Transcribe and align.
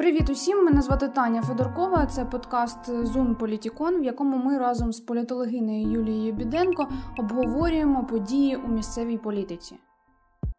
Привіт 0.00 0.30
усім! 0.30 0.64
Мене 0.64 0.82
звати 0.82 1.08
Таня 1.08 1.42
Федоркова. 1.42 2.06
Це 2.06 2.24
подкаст 2.24 3.06
Зун 3.06 3.34
Політікон, 3.34 4.00
в 4.00 4.04
якому 4.04 4.36
ми 4.36 4.58
разом 4.58 4.92
з 4.92 5.00
політологинею 5.00 5.90
Юлією 5.90 6.32
Біденко 6.32 6.88
обговорюємо 7.18 8.04
події 8.04 8.56
у 8.56 8.68
місцевій 8.68 9.18
політиці. 9.18 9.76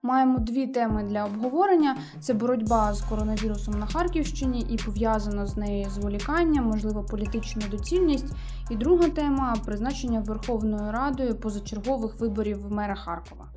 Маємо 0.01 0.39
дві 0.39 0.67
теми 0.67 1.03
для 1.03 1.25
обговорення: 1.25 1.97
це 2.19 2.33
боротьба 2.33 2.93
з 2.93 3.01
коронавірусом 3.01 3.79
на 3.79 3.85
Харківщині 3.85 4.65
і 4.69 4.77
пов'язано 4.77 5.47
з 5.47 5.57
нею 5.57 5.89
зволікання, 5.89 6.61
можливо, 6.61 7.03
політична 7.03 7.61
доцільність. 7.71 8.33
І 8.69 8.75
друга 8.75 9.09
тема 9.09 9.55
призначення 9.65 10.19
Верховною 10.19 10.91
Радою 10.91 11.35
позачергових 11.35 12.19
виборів 12.19 12.71
мера 12.71 12.95
Харкова. 12.95 13.47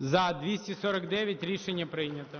За 0.00 0.32
249 0.42 1.44
рішення 1.44 1.86
прийнято. 1.86 2.38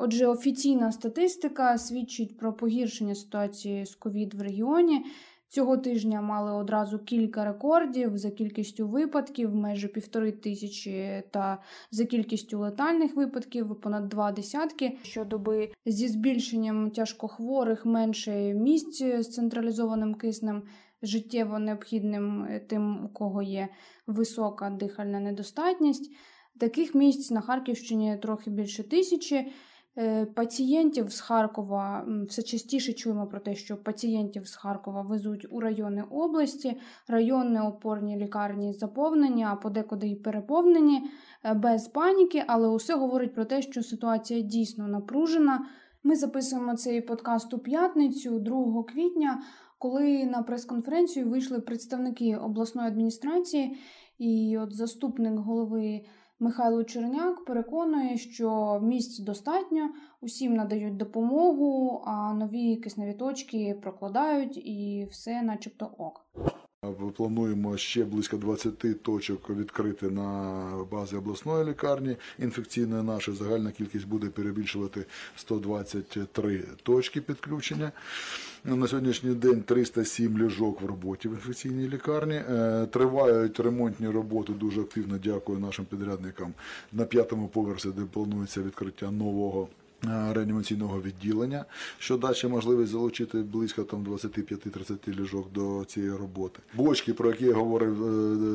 Отже, 0.00 0.26
офіційна 0.26 0.92
статистика 0.92 1.78
свідчить 1.78 2.38
про 2.38 2.52
погіршення 2.52 3.14
ситуації 3.14 3.86
з 3.86 3.94
ковід 3.94 4.34
в 4.34 4.42
регіоні. 4.42 5.04
Цього 5.48 5.76
тижня 5.76 6.20
мали 6.20 6.52
одразу 6.52 6.98
кілька 6.98 7.44
рекордів 7.44 8.18
за 8.18 8.30
кількістю 8.30 8.88
випадків, 8.88 9.54
майже 9.54 9.88
півтори 9.88 10.32
тисячі, 10.32 11.22
та 11.30 11.62
за 11.90 12.04
кількістю 12.04 12.58
летальних 12.58 13.16
випадків 13.16 13.80
понад 13.80 14.08
два 14.08 14.32
десятки. 14.32 14.98
Щодоби 15.02 15.72
зі 15.86 16.08
збільшенням 16.08 16.90
тяжкохворих 16.90 17.86
менше 17.86 18.54
місць 18.54 19.02
з 19.02 19.24
централізованим 19.24 20.14
киснем, 20.14 20.62
життєво 21.02 21.58
необхідним 21.58 22.48
тим, 22.66 23.04
у 23.04 23.08
кого 23.08 23.42
є 23.42 23.68
висока 24.06 24.70
дихальна 24.70 25.20
недостатність. 25.20 26.12
Таких 26.60 26.94
місць 26.94 27.30
на 27.30 27.40
Харківщині 27.40 28.16
трохи 28.22 28.50
більше 28.50 28.82
тисячі. 28.82 29.52
Е, 30.00 30.26
пацієнтів 30.26 31.12
з 31.12 31.20
Харкова 31.20 32.06
все 32.28 32.42
частіше 32.42 32.92
чуємо 32.92 33.26
про 33.26 33.40
те, 33.40 33.54
що 33.54 33.76
пацієнтів 33.76 34.48
з 34.48 34.56
Харкова 34.56 35.02
везуть 35.02 35.46
у 35.50 35.60
райони 35.60 36.04
області, 36.10 36.80
районні 37.08 37.60
опорні 37.60 38.16
лікарні 38.16 38.72
заповнені, 38.72 39.44
а 39.44 39.54
подекуди 39.54 40.06
й 40.06 40.14
переповнені 40.14 41.10
е, 41.44 41.54
без 41.54 41.88
паніки, 41.88 42.44
але 42.46 42.68
усе 42.68 42.94
говорить 42.94 43.34
про 43.34 43.44
те, 43.44 43.62
що 43.62 43.82
ситуація 43.82 44.40
дійсно 44.40 44.88
напружена. 44.88 45.66
Ми 46.02 46.16
записуємо 46.16 46.76
цей 46.76 47.00
подкаст 47.00 47.54
у 47.54 47.58
п'ятницю, 47.58 48.38
2 48.38 48.82
квітня, 48.82 49.42
коли 49.78 50.24
на 50.24 50.42
прес-конференцію 50.42 51.28
вийшли 51.28 51.60
представники 51.60 52.36
обласної 52.36 52.88
адміністрації, 52.88 53.76
і 54.18 54.58
от 54.58 54.74
заступник 54.74 55.34
голови. 55.34 56.00
Михайло 56.40 56.84
Черняк 56.84 57.44
переконує, 57.44 58.18
що 58.18 58.80
місць 58.82 59.18
достатньо, 59.18 59.90
усім 60.20 60.54
надають 60.54 60.96
допомогу, 60.96 62.02
а 62.06 62.34
нові 62.34 62.76
кисневі 62.76 63.14
точки 63.14 63.78
прокладають 63.82 64.56
і 64.56 65.08
все, 65.10 65.42
начебто, 65.42 65.94
ок. 65.98 66.26
Плануємо 67.16 67.76
ще 67.76 68.04
близько 68.04 68.36
20 68.36 69.02
точок 69.02 69.50
відкрити 69.50 70.10
на 70.10 70.70
базі 70.90 71.16
обласної 71.16 71.64
лікарні 71.64 72.16
інфекційної. 72.38 73.02
Наша 73.02 73.32
загальна 73.32 73.70
кількість 73.70 74.06
буде 74.06 74.26
перебільшувати 74.26 75.04
123 75.36 76.64
точки 76.82 77.20
підключення. 77.20 77.92
На 78.64 78.88
сьогоднішній 78.88 79.34
день 79.34 79.62
307 79.62 80.38
ліжок 80.38 80.80
в 80.80 80.86
роботі 80.86 81.28
в 81.28 81.32
інфекційній 81.32 81.88
лікарні. 81.88 82.34
Е, 82.34 82.86
тривають 82.86 83.60
ремонтні 83.60 84.08
роботи. 84.08 84.52
Дуже 84.52 84.80
активно 84.80 85.18
дякую 85.18 85.58
нашим 85.58 85.84
підрядникам 85.84 86.54
на 86.92 87.04
п'ятому 87.04 87.48
поверсі, 87.48 87.88
де 87.88 88.02
планується 88.04 88.62
відкриття 88.62 89.10
нового. 89.10 89.68
Е, 90.04 90.32
реанімаційного 90.32 91.02
відділення, 91.02 91.64
що 91.98 92.16
дасть 92.16 92.44
можливість 92.44 92.92
залучити 92.92 93.38
близько 93.38 93.82
там 93.82 94.04
25-30 94.04 95.20
ліжок 95.20 95.52
до 95.52 95.84
цієї 95.84 96.12
роботи. 96.12 96.60
Бочки, 96.74 97.14
про 97.14 97.30
які 97.30 97.44
я 97.44 97.54
говорив 97.54 98.04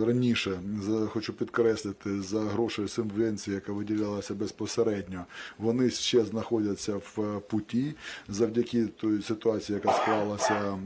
е, 0.01 0.05
раніше, 0.05 0.59
хочу 1.07 1.33
підкреслити 1.33 2.21
за 2.21 2.41
гроші 2.41 2.87
субвенції, 2.87 3.55
яка 3.55 3.73
виділялася 3.73 4.33
безпосередньо. 4.33 5.25
Вони 5.57 5.89
ще 5.89 6.25
знаходяться 6.25 6.95
в 6.95 7.41
путі 7.49 7.95
завдяки 8.27 8.85
той 8.85 9.21
ситуації, 9.21 9.75
яка 9.83 9.93
склалася, 9.93 10.53
е, 10.53 10.77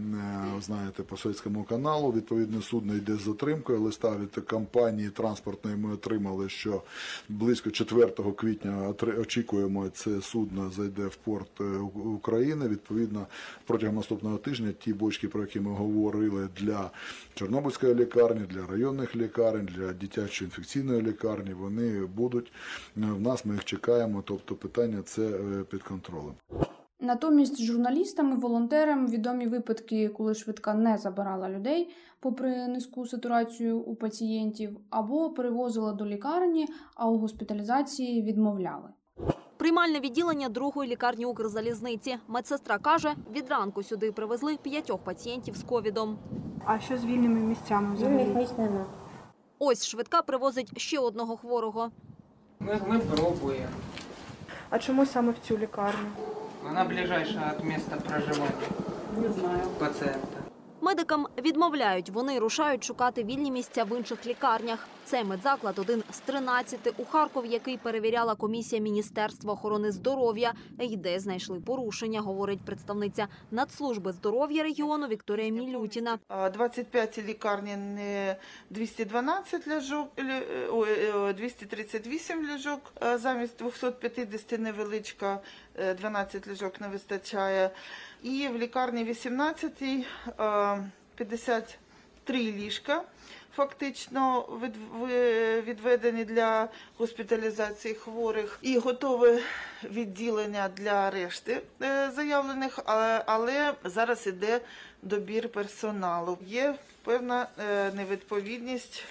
знаєте, 0.62 1.04
по 1.04 1.18
Советському 1.18 1.64
каналу. 1.64 2.12
Відповідно, 2.12 2.62
судно 2.62 2.96
йде 2.96 3.16
з 3.16 3.22
затримкою. 3.22 3.82
Листа 3.82 4.16
від 4.18 4.46
компанії 4.46 5.10
транспортної 5.10 5.78
ми 5.78 5.94
отримали, 5.94 6.50
що 6.50 6.82
близько 7.30 7.72
4 7.72 8.08
квітня 8.38 8.94
очікуємо 9.20 9.90
це 9.90 10.22
суд 10.22 10.47
судно 10.48 10.70
зайде 10.70 11.08
в 11.08 11.16
порт 11.16 11.62
е, 11.62 11.64
України. 12.16 12.68
Відповідно, 12.68 13.28
протягом 13.66 13.96
наступного 13.96 14.38
тижня 14.38 14.72
ті 14.72 14.94
бочки, 14.94 15.28
про 15.28 15.42
які 15.42 15.60
ми 15.60 15.72
говорили 15.72 16.50
для 16.60 16.92
Чорнобильської 17.34 17.96
лікарні, 17.96 18.42
для 18.50 18.66
районних 18.66 19.16
лікарень, 19.16 19.70
для 19.76 19.94
дитячої 19.94 20.48
інфекційної 20.48 21.02
лікарні, 21.02 21.54
вони 21.54 22.06
будуть 22.06 22.52
в 22.96 23.22
нас. 23.22 23.46
Ми 23.46 23.54
їх 23.54 23.66
чекаємо. 23.66 24.24
Тобто, 24.26 24.56
питання 24.56 25.02
це 25.02 25.22
е, 25.22 25.64
під 25.70 25.84
контролем. 25.84 26.34
Натомість 27.00 27.62
журналістам 27.62 28.32
і 28.32 28.36
волонтерам 28.36 29.08
відомі 29.08 29.48
випадки, 29.48 30.10
коли 30.10 30.34
швидка 30.34 30.74
не 30.74 30.98
забирала 30.98 31.50
людей, 31.50 31.90
попри 32.20 32.68
низьку 32.68 33.06
сатурацію 33.06 33.80
у 33.80 33.96
пацієнтів, 33.96 34.78
або 34.90 35.30
перевозила 35.30 35.94
до 35.94 36.06
лікарні, 36.06 36.68
а 36.96 37.10
у 37.10 37.18
госпіталізації 37.18 38.22
відмовляли. 38.22 38.90
Приймальне 39.58 40.00
відділення 40.00 40.50
другої 40.50 40.92
лікарні 40.92 41.26
Укрзалізниці. 41.26 42.18
Медсестра 42.28 42.78
каже, 42.78 43.16
від 43.32 43.50
ранку 43.50 43.84
сюди 43.84 44.12
привезли 44.12 44.58
п'ятьох 44.58 45.00
пацієнтів 45.00 45.56
з 45.58 45.64
ковідом. 45.64 46.18
А 46.66 46.80
що 46.80 46.98
з 46.98 47.06
вільними 47.06 47.40
місцями 47.40 47.96
взагалі? 47.96 48.24
місць 48.24 48.58
нема. 48.58 48.86
Ось 49.60 49.88
швидка 49.88 50.22
привозить 50.22 50.80
ще 50.80 51.00
одного 51.00 51.38
хворого. 51.38 51.92
Ми, 52.60 52.80
ми 52.88 53.00
пробуємо. 53.00 53.68
А 54.70 54.80
чому 54.80 55.06
саме 55.06 55.32
в 55.32 55.48
цю 55.48 55.58
лікарню? 55.58 56.10
Вона 56.64 56.84
ближайша 56.86 57.54
від 57.60 57.66
місця 57.66 57.96
проживання. 58.08 58.52
Не 59.18 59.32
знаю. 59.32 59.60
Пацієнта. 59.80 60.38
Медикам 60.82 61.28
відмовляють, 61.38 62.10
вони 62.10 62.40
рушають 62.40 62.84
шукати 62.84 63.24
вільні 63.24 63.52
місця 63.52 63.84
в 63.84 63.98
інших 63.98 64.26
лікарнях. 64.28 64.88
Цей 65.10 65.24
медзаклад 65.24 65.80
один 65.80 66.04
з 66.12 66.20
13 66.20 66.80
у 66.98 67.06
Харкові, 67.06 67.50
який 67.50 67.78
перевіряла 67.78 68.36
комісія 68.36 68.82
Міністерства 68.82 69.54
охорони 69.54 69.92
здоров'я, 69.92 70.54
і 70.80 70.98
де 70.98 71.20
знайшли 71.20 71.60
порушення, 71.60 72.22
говорить 72.22 72.66
представниця 72.66 73.28
Нацслужби 73.52 74.12
здоров'я 74.12 74.64
регіону 74.64 75.08
Вікторія 75.08 75.50
Мілютіна. 75.52 76.20
25 76.54 77.18
лікарні 77.18 77.76
не 77.76 78.36
212 78.70 79.68
ліжок, 79.68 80.10
238 81.36 82.46
ліжок, 82.46 82.94
замість 83.16 83.58
250 83.58 84.60
невеличка, 84.60 85.40
12 85.98 86.48
ліжок 86.48 86.82
не 86.82 86.88
вистачає. 86.88 87.70
І 88.24 88.48
в 88.48 88.58
лікарні 88.58 89.04
18 89.04 90.06
53 91.16 92.40
ліжка 92.40 93.04
фактично 93.56 94.46
відведені 95.68 96.26
для 96.26 96.70
госпіталізації 96.98 97.94
хворих 97.94 98.60
і 98.62 98.78
готове 98.78 99.40
відділення 99.84 100.70
для 100.70 101.10
решти 101.10 101.62
е, 101.82 102.12
заявлених, 102.16 102.80
але 103.26 103.74
зараз 103.84 104.28
іде 104.28 104.62
добір 105.02 105.50
персоналу. 105.50 106.38
Є 106.48 106.76
певна 107.04 107.48
е, 107.60 107.92
невідповідність 107.92 109.04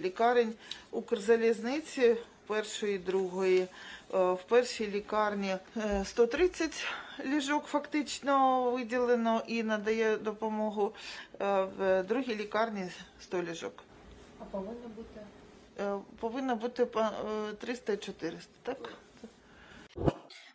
лікарень 0.00 0.52
Укрзалізниці 0.90 2.16
першої, 2.46 2.98
другої. 2.98 3.60
Е, 3.60 3.66
в 4.32 4.42
першій 4.48 4.86
лікарні 4.86 5.56
130 6.04 6.86
ліжок 7.26 7.64
фактично 7.64 8.62
виділено 8.70 9.42
і 9.46 9.62
надає 9.62 10.16
допомогу. 10.16 10.92
Е, 11.40 11.62
в 11.78 12.02
другій 12.02 12.36
лікарні 12.36 12.84
100 13.20 13.42
ліжок. 13.42 13.72
А 14.40 14.44
повинно 14.44 14.88
бути? 14.96 15.20
Е, 15.80 15.98
повинно 16.20 16.56
бути 16.56 16.84
300-400, 16.84 18.48
так? 18.62 18.92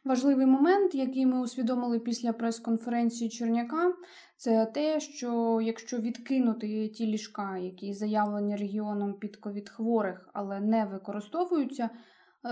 Важливий 0.04 0.46
момент, 0.46 0.96
який 0.96 1.26
ми 1.26 1.42
усвідомили 1.42 2.00
після 2.00 2.34
прес-конференції 2.34 3.30
Черняка, 3.30 3.94
це 4.38 4.66
те, 4.66 5.00
що 5.00 5.60
якщо 5.64 5.98
відкинути 5.98 6.88
ті 6.88 7.06
ліжка, 7.06 7.58
які 7.58 7.94
заявлені 7.94 8.56
регіоном 8.56 9.14
під 9.14 9.36
ковід 9.36 9.70
хворих, 9.70 10.30
але 10.34 10.60
не 10.60 10.86
використовуються, 10.86 11.84
Е, 11.86 11.90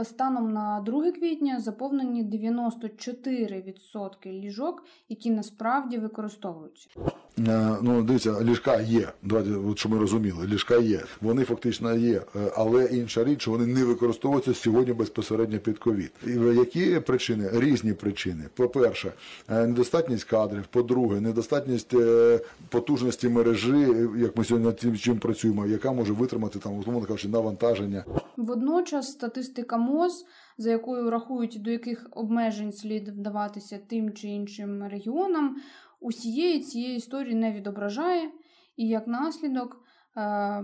станом 0.04 0.54
на 0.54 0.82
2 0.82 1.12
квітня 1.12 1.60
заповнені 1.60 2.24
94% 2.24 4.32
ліжок, 4.32 4.86
які 5.10 5.30
насправді 5.30 5.98
використовуються. 5.98 6.90
Е, 7.40 7.78
Ну, 7.82 8.04
дивіться, 8.04 8.44
ліжка 8.44 8.82
є. 8.82 9.12
Давайте, 9.24 9.52
от 9.52 9.80
що 9.80 9.90
ми 9.90 10.00
розуміли, 10.00 10.48
ліжка 10.48 10.78
є. 10.78 11.02
Вони 11.22 11.44
фактично 11.44 11.96
є, 11.96 12.22
е, 12.36 12.52
але 12.56 12.86
інша 12.86 13.24
річ, 13.24 13.42
що 13.42 13.52
вони 13.52 13.66
не 13.66 13.84
використовуються 13.84 14.54
сьогодні 14.54 14.94
безпосередньо 14.94 15.60
під 15.60 15.80
ковід. 15.80 16.12
Які 16.56 17.00
причини? 17.00 17.50
Різні 17.54 17.94
причини. 17.94 18.44
По-перше, 18.56 19.14
е, 19.50 19.68
недостатність 19.68 20.24
кадрів. 20.24 20.64
По-друге, 20.70 21.22
недостатність 21.22 21.94
е, 21.94 22.40
потужності 22.70 23.30
мережі, 23.30 23.72
е, 23.74 24.10
як 24.18 24.38
ми 24.38 24.44
сьогодні 24.44 24.68
над 24.68 25.02
чим 25.02 25.20
працюємо, 25.20 25.66
яка 25.66 25.92
може 25.92 26.14
витримати 26.14 26.60
там, 26.60 26.74
умовно 26.74 27.02
кажучи, 27.02 27.28
навантаження. 27.28 28.06
Водночас 28.38 29.12
статистика 29.12 29.78
МОЗ, 29.78 30.26
за 30.58 30.72
якою 30.72 31.10
рахують 31.10 31.62
до 31.62 31.72
яких 31.72 32.08
обмежень 32.12 32.74
слід 32.74 33.10
вдаватися 33.10 33.80
тим 33.88 34.14
чи 34.14 34.28
іншим 34.28 34.88
регіонам, 34.92 35.56
усієї 36.04 36.60
цієї 36.60 36.98
історії 36.98 37.36
не 37.36 37.52
відображає, 37.52 38.32
і 38.78 38.88
як 38.88 39.08
наслідок, 39.08 39.78
е, 40.18 40.64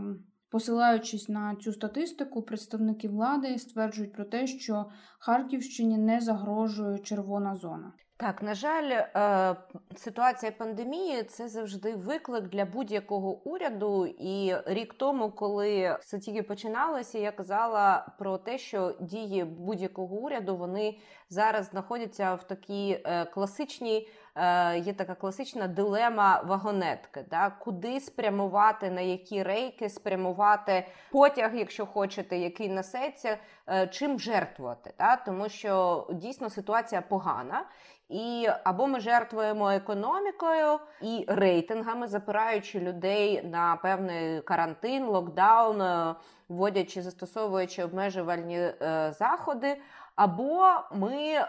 посилаючись 0.52 1.30
на 1.30 1.56
цю 1.56 1.74
статистику, 1.74 2.42
представники 2.42 3.08
влади 3.08 3.60
стверджують 3.60 4.14
про 4.14 4.26
те, 4.26 4.48
що 4.48 4.86
Харківщині 5.20 5.98
не 5.98 6.22
загрожує 6.22 7.00
червона 7.00 7.56
зона. 7.56 7.94
Так, 8.20 8.44
на 8.44 8.54
жаль, 8.54 8.92
е, 8.92 9.56
ситуація 9.96 10.52
пандемії 10.52 11.24
це 11.24 11.48
завжди 11.48 11.96
виклик 11.96 12.50
для 12.50 12.66
будь-якого 12.66 13.44
уряду. 13.44 14.06
І 14.06 14.54
рік 14.66 14.94
тому, 14.94 15.32
коли 15.32 15.98
все 16.02 16.20
тільки 16.20 16.44
починалося, 16.44 17.20
я 17.20 17.32
казала 17.32 18.16
про 18.20 18.38
те, 18.38 18.58
що 18.58 18.96
дії 19.02 19.44
будь-якого 19.44 20.16
уряду 20.16 20.58
вони 20.58 20.98
зараз 21.30 21.70
знаходяться 21.70 22.36
в 22.36 22.48
такій 22.48 23.02
е, 23.06 23.26
класичній. 23.26 24.08
Е, 24.40 24.80
Є 24.80 24.94
така 24.94 25.16
класична 25.16 25.68
дилема 25.68 26.42
вагонетки, 26.46 27.26
да? 27.30 27.50
куди 27.50 28.00
спрямувати, 28.00 28.90
на 28.90 29.02
які 29.02 29.44
рейки 29.44 29.90
спрямувати 29.90 30.88
потяг, 31.12 31.56
якщо 31.56 31.86
хочете, 31.86 32.38
який 32.38 32.70
несеться, 32.70 33.38
е, 33.70 33.88
чим 33.88 34.20
жертвувати. 34.20 34.94
Да? 35.00 35.16
Тому 35.16 35.50
що 35.50 36.08
дійсно 36.12 36.50
ситуація 36.50 37.02
погана. 37.02 37.66
І 38.10 38.48
або 38.64 38.88
ми 38.88 39.00
жертвуємо 39.00 39.72
економікою 39.72 40.80
і 41.02 41.26
рейтингами, 41.28 42.08
запираючи 42.08 42.80
людей 42.80 43.44
на 43.44 43.76
певний 43.76 44.42
карантин, 44.42 45.06
локдаун, 45.06 45.82
е, 45.82 46.16
вводячи, 46.50 47.02
застосовуючи 47.02 47.84
обмежувальні 47.84 48.58
е, 48.58 49.14
заходи. 49.20 49.78
Або 50.16 50.66
ми, 50.92 51.16
е, 51.16 51.46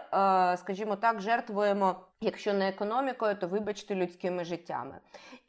скажімо 0.57 0.95
так, 0.95 1.21
жертвуємо, 1.21 1.95
якщо 2.21 2.53
не 2.53 2.69
економікою, 2.69 3.35
то 3.35 3.47
вибачте 3.47 3.95
людськими 3.95 4.45
життями. 4.45 4.97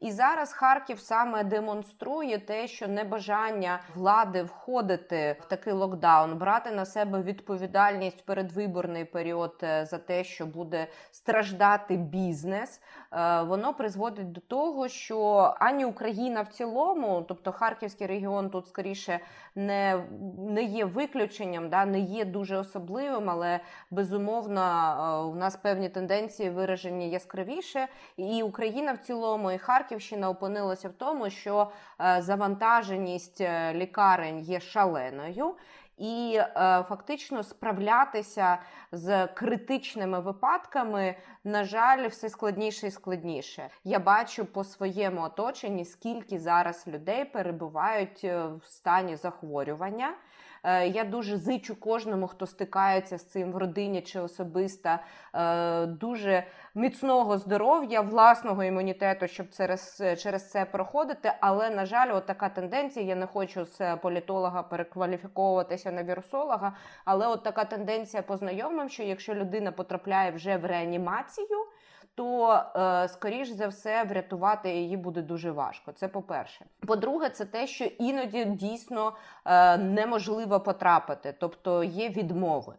І 0.00 0.12
зараз 0.12 0.52
Харків 0.52 1.00
саме 1.00 1.44
демонструє 1.44 2.38
те, 2.38 2.66
що 2.66 2.88
небажання 2.88 3.80
влади 3.94 4.42
входити 4.42 5.36
в 5.40 5.44
такий 5.44 5.72
локдаун, 5.72 6.38
брати 6.38 6.70
на 6.70 6.84
себе 6.84 7.22
відповідальність 7.22 8.26
передвиборний 8.26 9.04
період 9.04 9.54
е, 9.62 9.86
за 9.86 9.98
те, 9.98 10.24
що 10.24 10.46
буде 10.46 10.86
страждати 11.10 11.96
бізнес, 11.96 12.80
е, 13.12 13.42
воно 13.42 13.74
призводить 13.74 14.32
до 14.32 14.40
того, 14.40 14.88
що 14.88 15.54
ані 15.58 15.84
Україна 15.84 16.42
в 16.42 16.48
цілому, 16.48 17.24
тобто 17.28 17.52
Харківський 17.52 18.06
регіон 18.06 18.50
тут 18.50 18.69
скоріше 18.69 19.20
не, 19.54 20.04
не 20.38 20.62
є 20.62 20.84
виключенням, 20.84 21.69
да, 21.69 21.84
не 21.84 22.00
є 22.00 22.24
дуже 22.24 22.56
особливим, 22.56 23.30
але 23.30 23.60
безумовно 23.90 24.60
е, 24.60 25.26
у 25.26 25.34
нас 25.34 25.56
певні 25.56 25.88
тенденції 25.88 26.50
виражені 26.62 27.11
яскравіше. 27.11 27.88
І 28.17 28.43
Україна 28.43 28.93
в 28.93 28.99
цілому, 28.99 29.50
і 29.50 29.59
Харківщина 29.59 30.31
опинилася 30.31 30.88
в 30.88 30.93
тому, 30.93 31.31
що 31.31 31.70
е, 32.00 32.23
завантаженість 32.23 33.41
е, 33.41 33.75
лікарень 33.75 34.41
є 34.41 34.61
шаленою. 34.61 35.55
І 35.99 36.38
е, 36.38 36.49
фактично 36.88 37.43
справлятися 37.43 38.59
з 38.93 39.26
критичними 39.26 40.20
випадками, 40.20 41.14
на 41.44 41.64
жаль, 41.64 42.09
все 42.09 42.29
складніше 42.29 42.87
і 42.87 42.91
складніше. 42.91 43.69
Я 43.85 43.99
бачу 43.99 44.44
по 44.44 44.65
своєму 44.65 45.23
оточенні, 45.23 45.85
скільки 45.85 46.38
зараз 46.38 46.87
людей 46.87 47.25
перебувають 47.25 48.20
е, 48.25 48.47
в 48.47 48.67
стані 48.67 49.17
захворювання. 49.17 50.15
Е, 50.64 50.88
Я 50.88 51.05
дуже 51.05 51.37
зичу 51.37 51.81
кожному, 51.81 52.26
хто 52.26 52.47
стикається 52.47 53.19
з 53.19 53.25
цим 53.25 53.53
в 53.53 53.56
родині 53.56 54.03
чи 54.03 54.20
особисто, 54.20 54.99
е, 55.35 55.87
дуже 55.87 56.44
міцного 56.75 57.38
здоров'я, 57.38 58.00
власного 58.00 58.64
імунітету, 58.64 59.26
щоб 59.26 59.50
через, 59.50 60.03
через 60.19 60.50
це 60.50 60.64
проходити. 60.64 61.32
Але, 61.41 61.70
на 61.70 61.87
жаль, 61.87 62.17
от 62.17 62.26
така 62.26 62.49
тенденція. 62.49 63.06
Я 63.06 63.14
не 63.14 63.26
хочу 63.26 63.64
з 63.64 63.97
політолога 63.97 64.62
перекваліфіковуватися 64.62 65.93
на 65.93 66.03
вірусолога, 66.05 66.76
але 67.05 67.26
от 67.26 67.43
така 67.43 67.65
тенденція 67.65 68.23
по 68.23 68.37
знайомим, 68.37 68.88
що 68.88 69.03
якщо 69.03 69.35
людина 69.35 69.73
потрапляє 69.73 70.31
вже 70.31 70.56
в 70.56 70.65
реанімацію. 70.65 71.67
То, 72.14 72.62
е, 72.76 73.09
скоріш 73.09 73.49
за 73.49 73.69
все, 73.69 74.05
врятувати 74.05 74.70
її 74.70 74.97
буде 74.97 75.23
дуже 75.23 75.50
важко. 75.50 75.93
Це 75.93 76.09
по-перше. 76.09 76.64
По-друге, 76.87 77.29
це 77.31 77.44
те, 77.44 77.67
що 77.67 77.85
іноді 77.85 78.44
дійсно 78.44 79.12
е, 79.44 79.76
неможливо 79.76 80.61
потрапити, 80.61 81.35
тобто 81.38 81.85
є 81.85 82.09
відмови. 82.09 82.75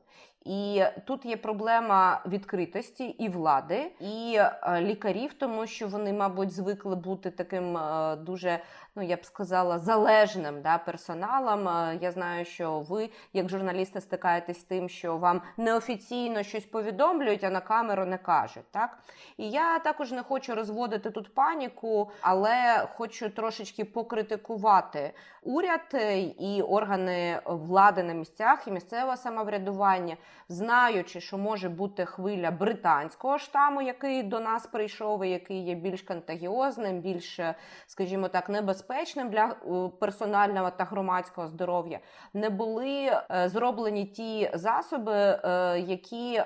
І 0.45 0.83
тут 1.05 1.25
є 1.25 1.37
проблема 1.37 2.21
відкритості 2.25 3.05
і 3.05 3.29
влади, 3.29 3.91
і 3.99 4.35
е, 4.37 4.81
лікарів, 4.81 5.33
тому 5.33 5.67
що 5.67 5.87
вони, 5.87 6.13
мабуть, 6.13 6.51
звикли 6.51 6.95
бути 6.95 7.31
таким 7.31 7.79
дуже, 8.19 8.59
ну 8.95 9.01
я 9.03 9.17
б 9.17 9.25
сказала, 9.25 9.79
залежним 9.79 10.61
да, 10.61 10.77
персоналом. 10.77 11.67
Е, 11.67 11.97
Я 12.01 12.11
знаю, 12.11 12.45
що 12.45 12.79
ви, 12.79 13.09
як 13.33 13.49
журналісти, 13.49 14.01
стикаєтесь 14.01 14.59
з 14.59 14.63
тим, 14.63 14.89
що 14.89 15.17
вам 15.17 15.41
неофіційно 15.57 16.43
щось 16.43 16.65
повідомлюють, 16.65 17.43
а 17.43 17.49
на 17.49 17.61
камеру 17.61 18.05
не 18.05 18.17
кажуть. 18.17 18.71
Так 18.71 18.97
і 19.37 19.49
я 19.49 19.79
також 19.79 20.11
не 20.11 20.23
хочу 20.23 20.55
розводити 20.55 21.11
тут 21.11 21.33
паніку, 21.33 22.11
але 22.21 22.87
хочу 22.95 23.29
трошечки 23.29 23.85
покритикувати 23.85 25.13
уряд 25.43 25.81
е, 25.93 26.19
і 26.19 26.61
органи 26.61 27.39
влади 27.45 28.03
на 28.03 28.13
місцях 28.13 28.67
і 28.67 28.71
місцеве 28.71 29.17
самоврядування, 29.17 30.17
знаючи, 30.49 31.21
що 31.21 31.37
може 31.37 31.69
бути 31.69 32.05
хвиля 32.05 32.51
британського 32.51 33.37
штаму, 33.37 33.81
який 33.81 34.23
до 34.23 34.39
нас 34.39 34.67
прийшов, 34.67 35.25
і 35.25 35.29
який 35.29 35.63
є 35.65 35.75
більш 35.75 36.01
контагіозним, 36.01 36.99
більш, 36.99 37.39
скажімо 37.87 38.27
так, 38.27 38.49
небезпечним 38.49 38.82
для 39.29 39.45
е, 39.45 39.89
персонального 39.99 40.69
та 40.69 40.83
громадського 40.83 41.47
здоров'я, 41.47 41.99
не 42.33 42.49
були 42.49 43.05
е, 43.05 43.49
зроблені 43.49 44.05
ті 44.05 44.51
засоби, 44.53 45.13
е, 45.13 45.79
які 45.79 46.41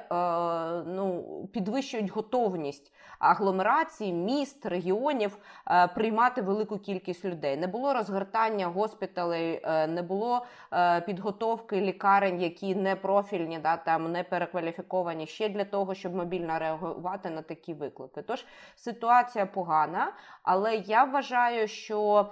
ну, 0.85 1.23
підвищують 1.53 2.11
готовність 2.11 2.91
агломерацій, 3.19 4.13
міст, 4.13 4.65
регіонів 4.65 5.37
е, 5.71 5.87
приймати 5.87 6.41
велику 6.41 6.77
кількість 6.79 7.25
людей. 7.25 7.57
Не 7.57 7.67
було 7.67 7.93
розгортання 7.93 8.67
госпіталей, 8.67 9.61
е, 9.63 9.87
не 9.87 10.01
було 10.01 10.45
е, 10.73 11.01
підготовки 11.01 11.81
лікарень, 11.81 12.41
які 12.41 12.75
не 12.75 12.95
профільні, 12.95 13.59
да, 13.59 13.77
там 13.77 14.11
не 14.11 14.23
перекваліфіковані 14.23 15.27
ще 15.27 15.49
для 15.49 15.65
того, 15.65 15.93
щоб 15.93 16.15
мобільно 16.15 16.59
реагувати 16.59 17.29
на 17.29 17.41
такі 17.41 17.73
виклики. 17.73 18.21
Тож 18.21 18.45
ситуація 18.75 19.45
погана, 19.45 20.11
але 20.43 20.75
я 20.75 21.03
вважаю, 21.03 21.67
що 21.67 22.25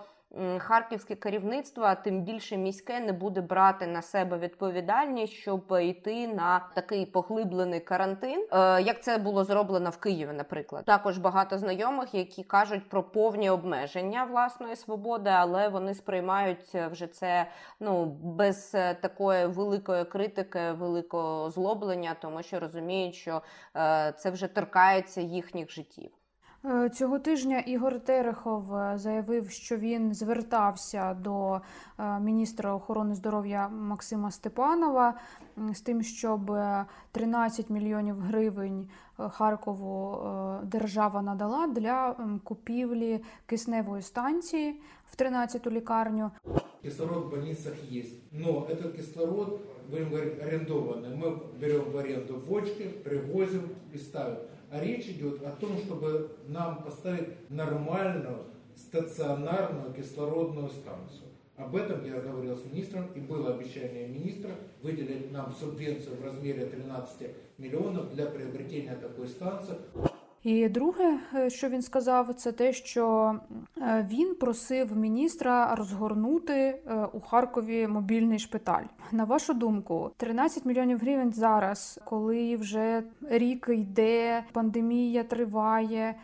харківське 0.58 1.16
керівництво, 1.16 1.84
а 1.84 1.96
тим 1.96 2.22
більше 2.22 2.58
міське, 2.58 3.00
не 3.00 3.14
буде 3.14 3.42
брати 3.42 3.88
на 3.88 4.02
себе 4.02 4.38
відповідальність, 4.38 5.34
щоб 5.34 5.78
йти 5.82 6.28
на 6.28 6.62
такий 6.76 7.06
поглиблений 7.06 7.80
карантин, 7.80 8.48
е, 8.52 8.82
як 8.82 9.04
це 9.04 9.18
було 9.18 9.44
зроблено 9.44 9.90
в 9.90 9.98
Києві, 9.98 10.34
наприклад. 10.34 10.86
Також 10.86 11.18
багато 11.18 11.58
знайомих, 11.58 12.14
які 12.14 12.44
кажуть 12.44 12.90
про 12.90 13.04
повні 13.04 13.50
обмеження 13.50 14.24
власної 14.24 14.76
свободи, 14.76 15.30
але 15.30 15.70
вони 15.70 15.94
сприймають 15.94 16.76
вже 16.92 17.08
це 17.08 17.48
ну 17.80 18.06
без 18.06 18.72
е, 18.76 18.94
такої 18.94 19.46
великої 19.46 20.06
критики, 20.06 20.72
великого 20.72 21.52
злоблення, 21.52 22.16
тому 22.22 22.44
що 22.44 22.60
розуміють, 22.60 23.16
що 23.16 23.42
е, 23.76 24.14
це 24.18 24.30
вже 24.30 24.48
торкається 24.48 25.22
їхніх 25.22 25.72
життів. 25.72 26.12
Е, 26.65 26.89
Цього 26.91 27.19
тижня 27.19 27.59
Ігор 27.59 28.01
Терехов 28.01 28.75
е, 28.77 28.99
заявив, 28.99 29.51
що 29.51 29.77
він 29.77 30.15
звертався 30.15 31.15
до 31.15 31.61
е, 31.99 32.21
міністра 32.21 32.75
охорони 32.75 33.15
здоров'я 33.15 33.69
Максима 33.69 34.31
Степанова 34.31 35.15
м, 35.59 35.75
з 35.75 35.81
тим, 35.81 36.03
щоб 36.03 36.51
е, 36.51 36.85
13 37.13 37.71
мільйонів 37.71 38.21
гривень 38.21 38.89
е, 39.21 39.29
Харкову 39.29 40.15
е, 40.15 40.59
держава 40.65 41.23
надала 41.23 41.67
для 41.67 42.17
м, 42.21 42.41
купівлі 42.45 43.23
кисневої 43.47 44.03
станції 44.03 44.81
в 45.13 45.17
13-ту 45.23 45.71
лікарню. 45.71 46.31
Кислород 46.83 47.25
в 47.27 47.31
больницах 47.31 47.75
есть. 47.93 48.33
Но 48.33 48.67
этот 48.71 48.97
кислород, 48.97 49.61
будем 49.91 50.05
говорить, 50.09 50.41
арендованный. 50.43 51.15
Мы 51.17 51.37
берем 51.61 51.91
в 51.93 51.97
аренду 51.99 52.37
бочки, 52.49 52.85
привозим 53.05 53.63
и 53.95 53.99
ставим. 53.99 54.37
Речь 54.82 55.08
идет 55.08 55.44
о 55.44 55.52
том, 55.52 55.78
чтобы 55.78 56.38
нам 56.48 56.84
поставить 56.84 57.50
нормальную 57.50 58.46
стационарную 58.76 59.94
кислородную 59.94 60.70
станцию. 60.70 61.30
Об 61.56 61.74
этом 61.76 62.04
я 62.04 62.20
говорил 62.20 62.56
с 62.56 62.66
министром, 62.66 63.08
и 63.16 63.20
было 63.22 63.54
обещание 63.54 64.08
министра 64.08 64.52
выделить 64.82 65.32
нам 65.32 65.54
субвенцию 65.58 66.18
в 66.18 66.26
размере 66.26 66.66
13 66.66 67.30
миллионов 67.58 68.14
для 68.14 68.26
приобретения 68.26 68.96
такой 68.96 69.30
станции. 69.30 69.76
І 70.46 70.70
друге, 70.70 71.20
е, 71.36 71.50
що 71.50 71.70
він 71.70 71.82
сказав, 71.82 72.34
це 72.34 72.52
те, 72.52 72.74
що 72.74 73.36
е, 73.78 74.08
він 74.10 74.36
просив 74.36 74.98
міністра 74.98 75.76
розгорнути 75.76 76.54
е, 76.54 77.08
у 77.14 77.20
Харкові 77.20 77.88
мобільний 77.88 78.40
шпиталь. 78.40 78.84
На 79.12 79.24
вашу 79.24 79.54
думку, 79.54 80.12
13 80.18 80.66
мільйонів 80.66 81.00
гривень 81.00 81.34
зараз, 81.34 82.00
коли 82.06 82.56
вже 82.56 83.04
рік 83.30 83.70
йде, 83.70 84.44
пандемія 84.52 85.24
триває. 85.24 86.16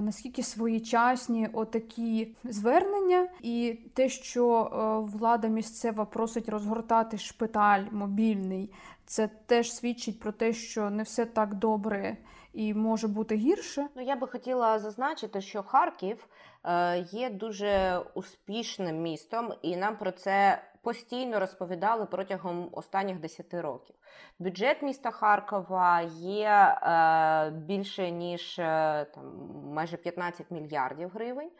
Наскільки 0.00 0.42
своєчасні 0.42 1.48
отакі 1.52 2.34
звернення, 2.44 3.28
і 3.42 3.78
те, 3.94 4.08
що 4.08 4.70
влада 5.12 5.48
місцева 5.48 6.04
просить 6.04 6.48
розгортати 6.48 7.18
шпиталь 7.18 7.84
мобільний, 7.92 8.70
це 9.06 9.28
теж 9.46 9.72
свідчить 9.72 10.20
про 10.20 10.32
те, 10.32 10.52
що 10.52 10.90
не 10.90 11.02
все 11.02 11.24
так 11.24 11.54
добре 11.54 12.16
і 12.52 12.74
може 12.74 13.08
бути 13.08 13.34
гірше. 13.34 13.88
Ну, 13.94 14.02
я 14.02 14.16
би 14.16 14.26
хотіла 14.26 14.78
зазначити, 14.78 15.40
що 15.40 15.62
Харків 15.62 16.26
е, 16.64 16.98
є 16.98 17.30
дуже 17.30 18.02
успішним 18.14 19.02
містом, 19.02 19.54
і 19.62 19.76
нам 19.76 19.96
про 19.96 20.12
це 20.12 20.62
постійно 20.82 21.40
розповідали 21.40 22.06
протягом 22.06 22.68
останніх 22.72 23.20
10 23.20 23.54
років. 23.54 23.96
Бюджет 24.38 24.82
міста 24.82 25.10
Харкова 25.10 26.00
є 26.20 26.48
е, 26.82 27.50
більше 27.50 28.10
ніж 28.10 28.58
е, 28.58 29.06
там 29.14 29.24
майже 29.64 29.96
15 29.96 30.50
мільярдів 30.50 31.10
гривень. 31.14 31.50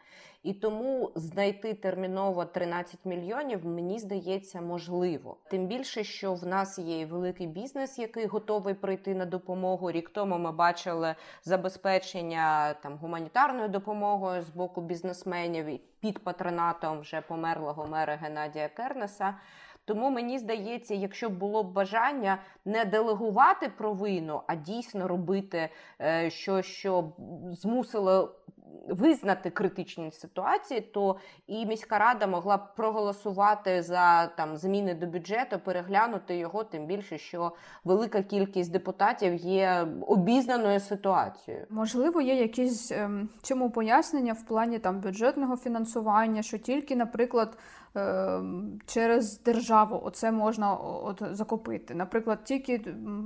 І 0.43 0.53
тому 0.53 1.11
знайти 1.15 1.73
терміново 1.73 2.45
13 2.45 2.99
мільйонів 3.05 3.65
мені 3.65 3.99
здається 3.99 4.61
можливо. 4.61 5.37
Тим 5.49 5.67
більше, 5.67 6.03
що 6.03 6.33
в 6.33 6.45
нас 6.45 6.79
є 6.79 7.05
великий 7.05 7.47
бізнес, 7.47 7.99
який 7.99 8.25
готовий 8.25 8.73
прийти 8.73 9.15
на 9.15 9.25
допомогу. 9.25 9.91
Рік 9.91 10.09
тому 10.09 10.37
ми 10.37 10.51
бачили 10.51 11.15
забезпечення 11.43 12.73
там 12.73 12.97
гуманітарною 12.97 13.69
допомогою 13.69 14.41
з 14.41 14.49
боку 14.49 14.81
бізнесменів 14.81 15.79
під 15.99 16.19
патронатом 16.19 16.99
вже 16.99 17.21
померлого 17.21 17.87
мера 17.87 18.15
Геннадія 18.15 18.69
Кернеса. 18.69 19.35
Тому 19.85 20.09
мені 20.09 20.39
здається, 20.39 20.93
якщо 20.95 21.29
було 21.29 21.63
б 21.63 21.73
бажання 21.73 22.37
не 22.65 22.85
делегувати 22.85 23.69
провину, 23.69 24.41
а 24.47 24.55
дійсно 24.55 25.07
робити 25.07 25.69
е, 26.01 26.29
щось, 26.29 26.65
що 26.65 27.11
змусило 27.51 28.35
визнати 28.89 29.49
критичні 29.49 30.11
ситуації, 30.11 30.81
то 30.81 31.15
і 31.47 31.65
міська 31.65 31.99
рада 31.99 32.27
могла 32.27 32.57
б 32.57 32.75
проголосувати 32.75 33.83
за 33.83 34.27
там 34.27 34.57
зміни 34.57 34.93
до 34.93 35.07
бюджету, 35.07 35.59
переглянути 35.59 36.37
його, 36.37 36.63
тим 36.63 36.85
більше, 36.85 37.17
що 37.17 37.51
велика 37.83 38.23
кількість 38.23 38.71
депутатів 38.71 39.35
є 39.35 39.87
обізнаною 40.07 40.79
ситуацією. 40.79 41.65
Можливо, 41.69 42.21
є 42.21 42.35
якісь 42.35 42.91
ем, 42.91 43.29
цьому 43.41 43.69
пояснення 43.69 44.33
в 44.33 44.43
плані 44.43 44.79
там 44.79 44.99
бюджетного 44.99 45.57
фінансування, 45.57 46.41
що 46.41 46.57
тільки, 46.57 46.95
наприклад, 46.95 47.57
ем, 47.95 48.79
через 48.85 49.41
державу 49.41 50.01
оце 50.03 50.31
можна 50.31 50.73
от 50.75 51.23
закупити. 51.31 51.95
Наприклад, 51.95 52.43
тільки 52.43 52.81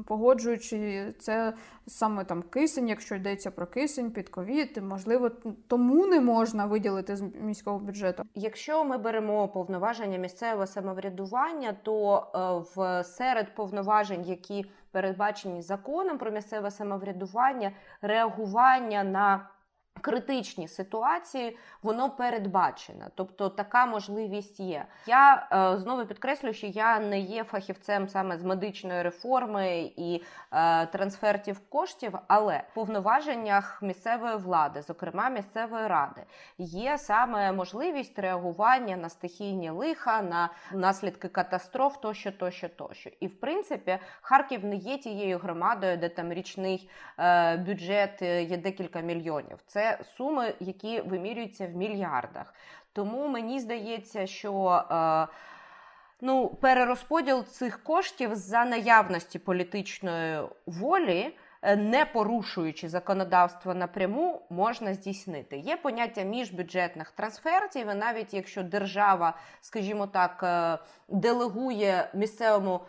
погоджуючи 0.07 1.05
це 1.19 1.53
саме 1.87 2.23
там 2.23 2.41
кисень, 2.41 2.89
якщо 2.89 3.15
йдеться 3.15 3.51
про 3.51 3.67
кисень 3.67 4.11
під 4.11 4.29
ковід, 4.29 4.77
можливо, 4.83 5.29
тому 5.67 6.05
не 6.05 6.21
можна 6.21 6.65
виділити 6.65 7.15
з 7.15 7.21
міського 7.21 7.79
бюджету. 7.79 8.23
Якщо 8.35 8.85
ми 8.85 8.97
беремо 8.97 9.47
повноваження 9.47 10.17
місцевого 10.17 10.67
самоврядування, 10.67 11.75
то 11.83 12.17
е, 12.35 12.39
в 12.75 13.03
серед 13.03 13.55
повноважень, 13.55 14.23
які 14.23 14.65
передбачені 14.91 15.61
законом 15.61 16.17
про 16.17 16.31
місцеве 16.31 16.71
самоврядування, 16.71 17.71
реагування 18.01 19.03
на 19.03 19.49
критичні 20.03 20.67
ситуації, 20.67 21.57
воно 21.83 22.09
передбачено. 22.09 23.05
Тобто 23.15 23.49
така 23.49 23.85
можливість 23.85 24.59
є. 24.59 24.85
Я 25.07 25.47
е, 25.51 25.79
знову 25.79 26.05
підкреслю, 26.05 26.53
що 26.53 26.67
я 26.67 26.99
не 26.99 27.19
є 27.19 27.43
фахівцем 27.43 28.07
саме 28.07 28.37
з 28.37 28.43
медичної 28.43 29.01
реформи 29.01 29.91
і 29.97 30.23
е, 30.51 30.85
трансфертів 30.85 31.59
коштів, 31.69 32.17
але 32.27 32.63
в 32.71 32.73
повноваженнях 32.73 33.81
місцевої 33.81 34.35
влади, 34.35 34.81
зокрема 34.81 35.29
місцевої 35.29 35.87
ради, 35.87 36.21
є 36.57 36.97
саме 36.97 37.51
можливість 37.51 38.19
реагування 38.19 38.97
на 38.97 39.09
стихійні 39.09 39.69
лиха, 39.69 40.21
на 40.21 40.49
наслідки 40.71 41.27
катастроф, 41.27 41.97
тощо, 41.97 42.31
тощо, 42.31 42.69
тощо. 42.69 43.09
І 43.19 43.27
в 43.27 43.39
принципі, 43.39 43.97
Харків 44.21 44.65
не 44.65 44.75
є 44.75 44.97
тією 44.97 45.37
громадою, 45.37 45.97
де 45.97 46.09
там 46.09 46.33
річний 46.33 46.89
е, 47.19 47.57
бюджет 47.57 48.21
е, 48.21 48.43
є 48.43 48.57
декілька 48.57 48.99
мільйонів. 48.99 49.57
Це 49.67 49.92
суми, 50.17 50.53
які 50.59 51.01
вимірюються 51.01 51.67
в 51.67 51.75
мільярдах. 51.75 52.53
Тому 52.93 53.27
мені 53.27 53.59
здається, 53.59 54.27
що. 54.27 54.83
Е, 54.91 55.27
Ну, 56.25 56.49
перерозподіл 56.49 57.43
цих 57.43 57.83
коштів 57.83 58.35
за 58.35 58.65
наявності 58.65 59.39
політичної 59.39 60.41
волі, 60.65 61.37
е, 61.61 61.75
не 61.75 62.05
порушуючи 62.05 62.89
законодавство 62.89 63.73
напряму, 63.73 64.41
можна 64.49 64.93
здійснити. 64.93 65.57
Є 65.57 65.77
поняття 65.77 66.21
міжбюджетних 66.21 67.11
трансфертів, 67.11 67.89
і 67.91 67.95
навіть 67.95 68.33
якщо 68.33 68.63
держава, 68.63 69.37
скажімо 69.61 70.07
так, 70.07 70.43
е, 70.43 70.77
делегує 71.07 72.09
місцевому 72.13 72.81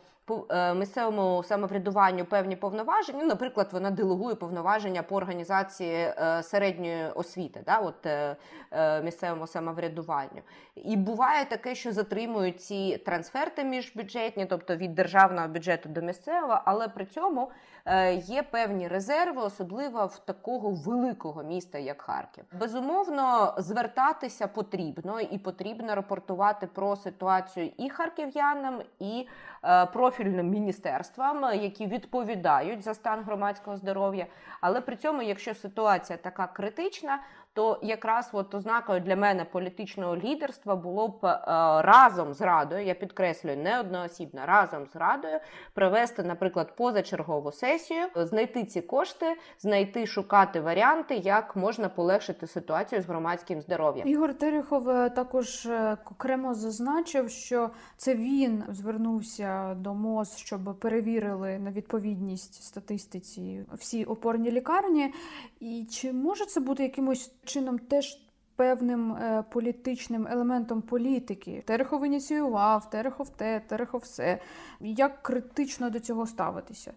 місцевому 0.75 1.43
самоврядуванню 1.43 2.25
певні 2.25 2.57
повноваження. 2.57 3.19
Ну, 3.23 3.29
наприклад, 3.29 3.69
вона 3.73 3.91
делегує 3.91 4.35
повноваження 4.35 5.03
по 5.03 5.17
організації 5.17 5.95
е, 5.95 6.43
середньої 6.43 7.07
освіти, 7.15 7.63
да, 7.67 7.79
от, 7.79 8.07
е, 8.07 8.37
е, 8.71 9.03
місцевому 9.03 9.47
самоврядуванню. 9.47 10.43
І 10.75 10.97
буває 10.97 11.45
таке, 11.45 11.75
що 11.75 11.93
затримують 11.93 12.61
ці 12.61 12.99
трансферти 12.99 13.65
міжбюджетні, 13.65 14.47
тобто 14.47 14.77
від 14.77 14.95
державного 14.95 15.49
бюджету 15.49 15.89
до 15.89 16.01
місцевого, 16.01 16.61
але 16.65 16.89
при 16.89 17.07
цьому 17.07 17.51
е, 17.85 18.15
є 18.15 18.43
певні 18.43 18.89
резерви, 18.89 19.43
особливо 19.43 20.07
в 20.07 20.19
такого 20.19 20.71
великого 20.71 21.43
міста, 21.43 21.79
як 21.79 22.03
Харків. 22.03 22.45
Безумовно, 22.61 23.55
звертатися 23.59 24.47
потрібно 24.47 25.21
і 25.21 25.39
потрібно 25.39 25.95
рапортувати 25.95 26.67
про 26.67 26.97
ситуацію 26.97 27.71
і 27.77 27.91
харків'янам, 27.91 28.83
і 28.99 29.29
е, 29.65 29.87
профільним 30.15 30.49
міністерствам, 30.49 31.45
е, 31.45 31.57
які 31.57 31.87
відповідають 31.87 32.83
за 32.83 32.95
стан 32.95 33.23
громадського 33.23 33.77
здоров'я. 33.77 34.27
Але 34.61 34.81
при 34.81 34.97
цьому, 34.97 35.23
якщо 35.23 35.55
ситуація 35.55 36.17
така 36.17 36.47
критична, 36.47 37.19
то 37.55 37.79
якраз 37.83 38.31
от 38.33 38.55
ознакою 38.55 39.01
для 39.01 39.17
мене 39.17 39.45
політичного 39.45 40.17
лідерства 40.17 40.77
було 40.77 41.09
б 41.09 41.27
е, 41.27 41.39
разом 41.83 42.35
з 42.35 42.41
радою, 42.41 42.87
я 42.87 42.95
підкреслюю, 42.95 43.57
не 43.57 43.81
одноосібно, 43.81 44.41
разом 44.47 44.87
з 44.93 44.97
радою 44.97 45.39
провести, 45.75 46.23
наприклад, 46.23 46.77
позачергову 46.77 47.53
сесію, 47.53 48.07
знайти 48.17 48.65
ці 48.65 48.81
кошти, 48.81 49.37
знайти, 49.59 50.07
шукати 50.07 50.61
варіанти, 50.61 51.17
як 51.17 51.57
можна 51.57 51.89
полегшити 51.89 52.47
ситуацію 52.47 53.03
з 53.03 53.07
громадським 53.07 53.61
здоров'ям. 53.61 54.09
Ігор 54.09 54.35
Терехов 54.35 54.91
е, 54.91 55.11
також 55.11 55.67
е, 55.67 55.97
окремо 56.11 56.55
зазначив, 56.55 57.31
що 57.31 57.71
це 57.97 58.15
він 58.15 58.65
звернувся 58.69 59.75
до 59.75 59.95
МОЗ, 59.95 60.37
щоб 60.37 60.79
перевірили 60.81 61.59
на 61.59 61.71
відповідність 61.71 62.63
статистиці 62.63 63.65
всі 63.73 64.05
опорні 64.05 64.51
лікарні. 64.51 65.15
І 65.61 65.87
чи 65.91 66.13
може 66.13 66.47
це 66.47 66.61
бути 66.61 66.83
якимось 66.83 67.33
чином 67.45 67.79
теж 67.79 68.19
певним 68.57 69.13
е, 69.13 69.45
політичним 69.51 70.27
елементом 70.27 70.83
політики? 70.83 71.63
Терехов 71.67 72.07
ініціював, 72.07 72.91
Терехов 72.91 73.29
те, 73.29 73.61
Терехов 73.61 74.01
все. 74.01 74.39
Як 74.81 75.23
критично 75.23 75.91
до 75.91 76.01
цього 76.01 76.27
ставитися? 76.27 76.93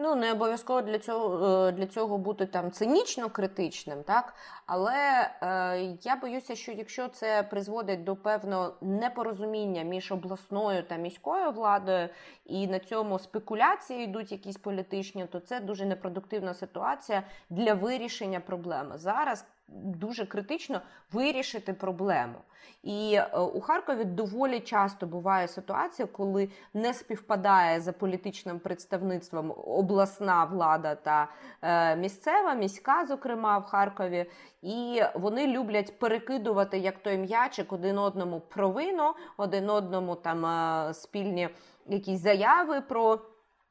Ну, 0.00 0.14
не 0.14 0.32
обов'язково 0.32 0.82
для 0.82 0.98
цього 0.98 1.46
е, 1.46 1.72
для 1.72 1.86
цього 1.86 2.18
бути 2.18 2.46
там 2.46 2.70
цинічно 2.70 3.30
критичним, 3.30 4.02
так 4.02 4.34
але 4.66 5.30
е, 5.42 5.96
я 6.02 6.16
боюся, 6.16 6.56
що 6.56 6.72
якщо 6.72 7.08
це 7.08 7.42
призводить 7.42 8.04
до 8.04 8.16
певного 8.16 8.74
непорозуміння 8.80 9.82
між 9.82 10.12
обласною 10.12 10.82
та 10.82 10.96
міською 10.96 11.50
владою, 11.50 12.08
і 12.44 12.66
на 12.66 12.78
цьому 12.78 13.18
спекуляції 13.18 14.04
йдуть 14.04 14.32
якісь 14.32 14.56
політичні, 14.56 15.26
то 15.26 15.40
це 15.40 15.60
дуже 15.60 15.86
непродуктивна 15.86 16.54
ситуація 16.54 17.22
для 17.50 17.74
вирішення 17.74 18.40
проблеми. 18.40 18.98
Зараз 18.98 19.44
дуже 19.68 20.26
критично 20.26 20.80
вирішити 21.12 21.72
проблему. 21.72 22.38
І 22.82 23.14
е, 23.14 23.38
у 23.38 23.60
Харкові 23.60 24.04
доволі 24.04 24.60
часто 24.60 25.06
буває 25.06 25.48
ситуація, 25.48 26.08
коли 26.12 26.48
не 26.74 26.94
співпадає 26.94 27.80
за 27.80 27.92
політичним 27.92 28.58
представництвом 28.58 29.54
обласна 29.66 30.44
влада 30.44 30.94
та 30.94 31.28
е, 31.62 31.96
місцева, 31.96 32.54
міська, 32.54 33.06
зокрема 33.06 33.58
в 33.58 33.64
Харкові, 33.64 34.26
і 34.62 35.02
вони 35.14 35.46
люблять 35.46 35.98
перекидувати 35.98 36.78
як 36.78 36.98
той 37.02 37.18
м'ячик 37.18 37.72
один 37.72 37.98
одному 37.98 38.40
провину, 38.40 39.14
один 39.36 39.70
одному 39.70 40.14
там 40.14 40.46
е, 40.46 40.94
спільні 40.94 41.48
якісь 41.86 42.20
заяви 42.20 42.80
про. 42.80 43.20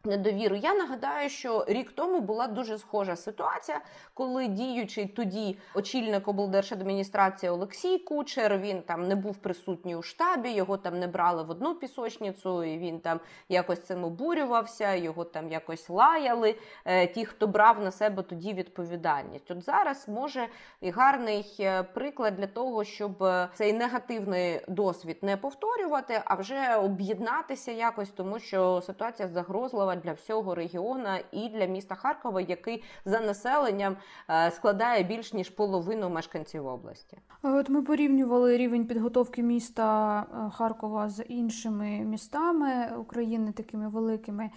Недовіру. 0.08 0.56
Я 0.56 0.74
нагадаю, 0.74 1.30
що 1.30 1.66
рік 1.68 1.92
тому 1.92 2.20
була 2.20 2.48
дуже 2.48 2.78
схожа 2.78 3.16
ситуація, 3.16 3.82
коли 4.14 4.48
діючий 4.48 5.06
тоді 5.06 5.58
очільник 5.76 6.28
облдержадміністрації 6.28 7.50
Олексій 7.50 7.98
Кучер 7.98 8.58
він 8.58 8.82
там 8.82 9.08
не 9.08 9.16
був 9.16 9.38
присутній 9.38 9.96
у 9.96 10.02
штабі, 10.02 10.50
його 10.50 10.78
там 10.78 11.00
не 11.00 11.08
брали 11.08 11.44
в 11.44 11.50
одну 11.50 11.76
пісочницю, 11.76 12.64
і 12.64 12.78
він 12.78 13.00
там 13.00 13.20
якось 13.50 13.82
цим 13.82 14.04
обурювався, 14.04 14.94
його 14.94 15.24
там 15.24 15.52
якось 15.52 15.90
лаяли. 15.90 16.56
е, 16.86 17.08
Ті, 17.08 17.26
хто 17.26 17.48
брав 17.48 17.84
на 17.84 17.92
себе 17.92 18.24
тоді 18.24 18.54
відповідальність. 18.54 19.52
От 19.52 19.64
зараз 19.64 20.08
може 20.10 20.48
і 20.82 20.90
гарний 20.90 21.56
е, 21.60 21.84
приклад 21.84 22.36
для 22.36 22.48
того, 22.48 22.84
щоб 22.84 23.24
е, 23.24 23.50
цей 23.54 23.74
негативний 23.74 24.62
досвід 24.68 25.18
не 25.22 25.38
повторювати, 25.38 26.22
а 26.26 26.36
вже 26.36 26.76
об'єднатися 26.76 27.72
якось, 27.72 28.10
тому 28.10 28.40
що 28.40 28.82
ситуація 28.82 29.28
загрозлива 29.28 29.97
для 30.04 30.14
всього 30.14 30.56
регіону 30.56 31.10
і 31.32 31.50
для 31.50 31.66
міста 31.66 31.96
Харкова, 31.96 32.42
який 32.42 32.84
за 33.06 33.20
населенням 33.20 33.98
е, 34.30 34.52
складає 34.52 35.04
більш 35.04 35.34
ніж 35.34 35.50
половину 35.50 36.10
мешканців 36.10 36.66
області. 36.68 37.18
От 37.44 37.70
ми 37.70 37.82
порівнювали 37.82 38.58
рівень 38.58 38.86
підготовки 38.86 39.44
міста 39.44 40.20
е, 40.20 40.50
Харкова 40.50 41.10
з 41.10 41.24
іншими 41.24 41.90
містами 41.90 42.98
України, 42.98 43.52
такими 43.52 43.90
великими, 43.90 44.50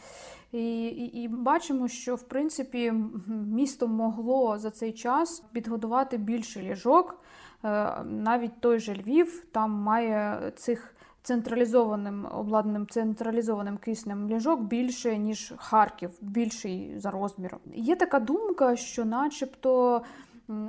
і, 0.53 0.85
і, 0.85 1.23
і 1.23 1.29
бачимо, 1.29 1.89
що 1.89 2.15
в 2.15 2.23
принципі 2.23 2.93
місто 3.47 3.89
могло 3.89 4.59
за 4.59 4.71
цей 4.71 4.93
час 4.93 5.45
підготувати 5.53 6.17
більше 6.17 6.61
ліжок. 6.61 7.21
Е, 7.65 8.03
Навіть 8.05 8.61
той 8.61 8.79
же 8.79 8.95
Львів 8.95 9.45
там 9.53 9.71
має 9.71 10.53
цих 10.57 10.95
централізованим 11.23 12.27
обладнаним 12.33 12.87
централізованим 12.87 13.77
киснем 13.77 14.29
ліжок 14.29 14.61
більше 14.61 15.19
ніж 15.19 15.53
Харків, 15.57 16.11
більший 16.21 16.95
за 16.99 17.11
розміром. 17.11 17.61
Є 17.75 17.97
така 17.97 18.21
думка, 18.21 18.77
що, 18.77 19.05
начебто, 19.05 20.03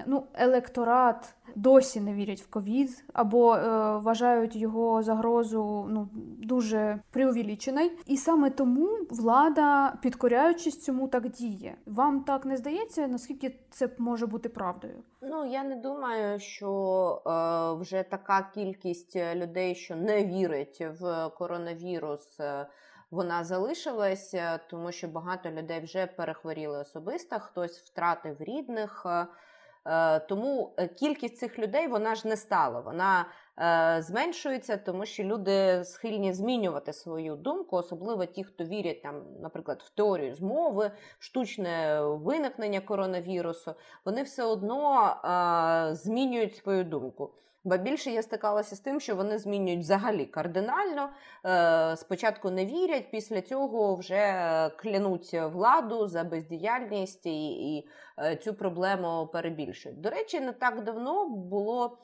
ну, 0.05 0.23
електорат 0.33 1.33
досі 1.55 2.01
не 2.01 2.13
вірять 2.13 2.41
в 2.41 2.49
ковід, 2.49 3.03
або 3.13 3.55
е, 3.55 3.97
вважають 3.97 4.55
його 4.55 5.03
загрозу 5.03 5.87
ну, 5.89 6.09
дуже 6.43 6.99
преувеличеною. 7.11 7.91
І 8.05 8.17
саме 8.17 8.49
тому 8.49 8.89
влада, 9.09 9.93
підкоряючись 10.01 10.81
цьому, 10.83 11.07
так 11.07 11.29
діє. 11.29 11.75
Вам 11.85 12.23
так 12.23 12.45
не 12.45 12.57
здається, 12.57 13.07
наскільки 13.07 13.59
це 13.69 13.89
може 13.97 14.27
бути 14.27 14.49
правдою? 14.49 15.03
Ну 15.21 15.45
я 15.45 15.63
не 15.63 15.75
думаю, 15.75 16.39
що 16.39 17.21
е, 17.25 17.81
вже 17.81 18.03
така 18.03 18.49
кількість 18.53 19.15
людей, 19.35 19.75
що 19.75 19.95
не 19.95 20.25
вірить 20.25 20.87
в 20.99 21.29
коронавірус. 21.37 22.39
е, 22.39 22.67
Вона 23.11 23.43
залишилася, 23.43 24.59
тому 24.69 24.91
що 24.91 25.07
багато 25.07 25.51
людей 25.51 25.79
вже 25.83 26.07
перехворіли 26.07 26.77
особисто, 26.79 27.39
хтось 27.39 27.79
втратив 27.79 28.35
рідних. 28.39 29.05
Е, 29.85 30.19
Тому 30.19 30.73
е, 30.77 30.87
кількість 30.87 31.37
цих 31.37 31.59
людей 31.59 31.87
вона 31.87 32.15
ж 32.15 32.27
не 32.27 32.37
стала. 32.37 32.79
Вона 32.79 33.25
е, 33.59 34.01
зменшується, 34.01 34.77
тому 34.77 35.05
що 35.05 35.23
люди 35.23 35.83
схильні 35.85 36.33
змінювати 36.33 36.93
свою 36.93 37.35
думку, 37.35 37.77
особливо 37.77 38.25
ті, 38.25 38.43
хто 38.43 38.63
вірять 38.63 39.01
там, 39.01 39.23
наприклад, 39.41 39.83
в 39.85 39.89
теорію 39.89 40.35
змови, 40.35 40.91
штучне 41.19 42.01
виникнення 42.01 42.81
коронавірусу. 42.81 43.73
Вони 44.05 44.23
все 44.23 44.43
одно 44.43 45.15
змінюють 45.93 46.55
свою 46.55 46.83
думку. 46.83 47.33
Ба 47.63 47.77
більше 47.77 48.11
я 48.11 48.23
стикалася 48.23 48.75
з 48.75 48.79
тим, 48.79 48.99
що 48.99 49.15
вони 49.15 49.37
змінюють 49.37 49.79
взагалі 49.79 50.25
кардинально. 50.25 51.09
Е, 51.45 51.97
спочатку 51.97 52.49
не 52.49 52.65
вірять, 52.65 53.11
після 53.11 53.41
цього 53.41 53.95
вже 53.95 54.15
е, 54.15 54.69
клянуть 54.69 55.33
владу 55.33 56.07
за 56.07 56.23
бездіяльність 56.23 57.25
і, 57.25 57.75
і 57.75 57.87
е, 58.19 58.35
цю 58.35 58.53
проблему 58.53 59.29
перебільшують. 59.33 60.01
До 60.01 60.09
речі, 60.09 60.39
не 60.39 60.51
так 60.51 60.83
давно 60.83 61.29
було 61.29 61.97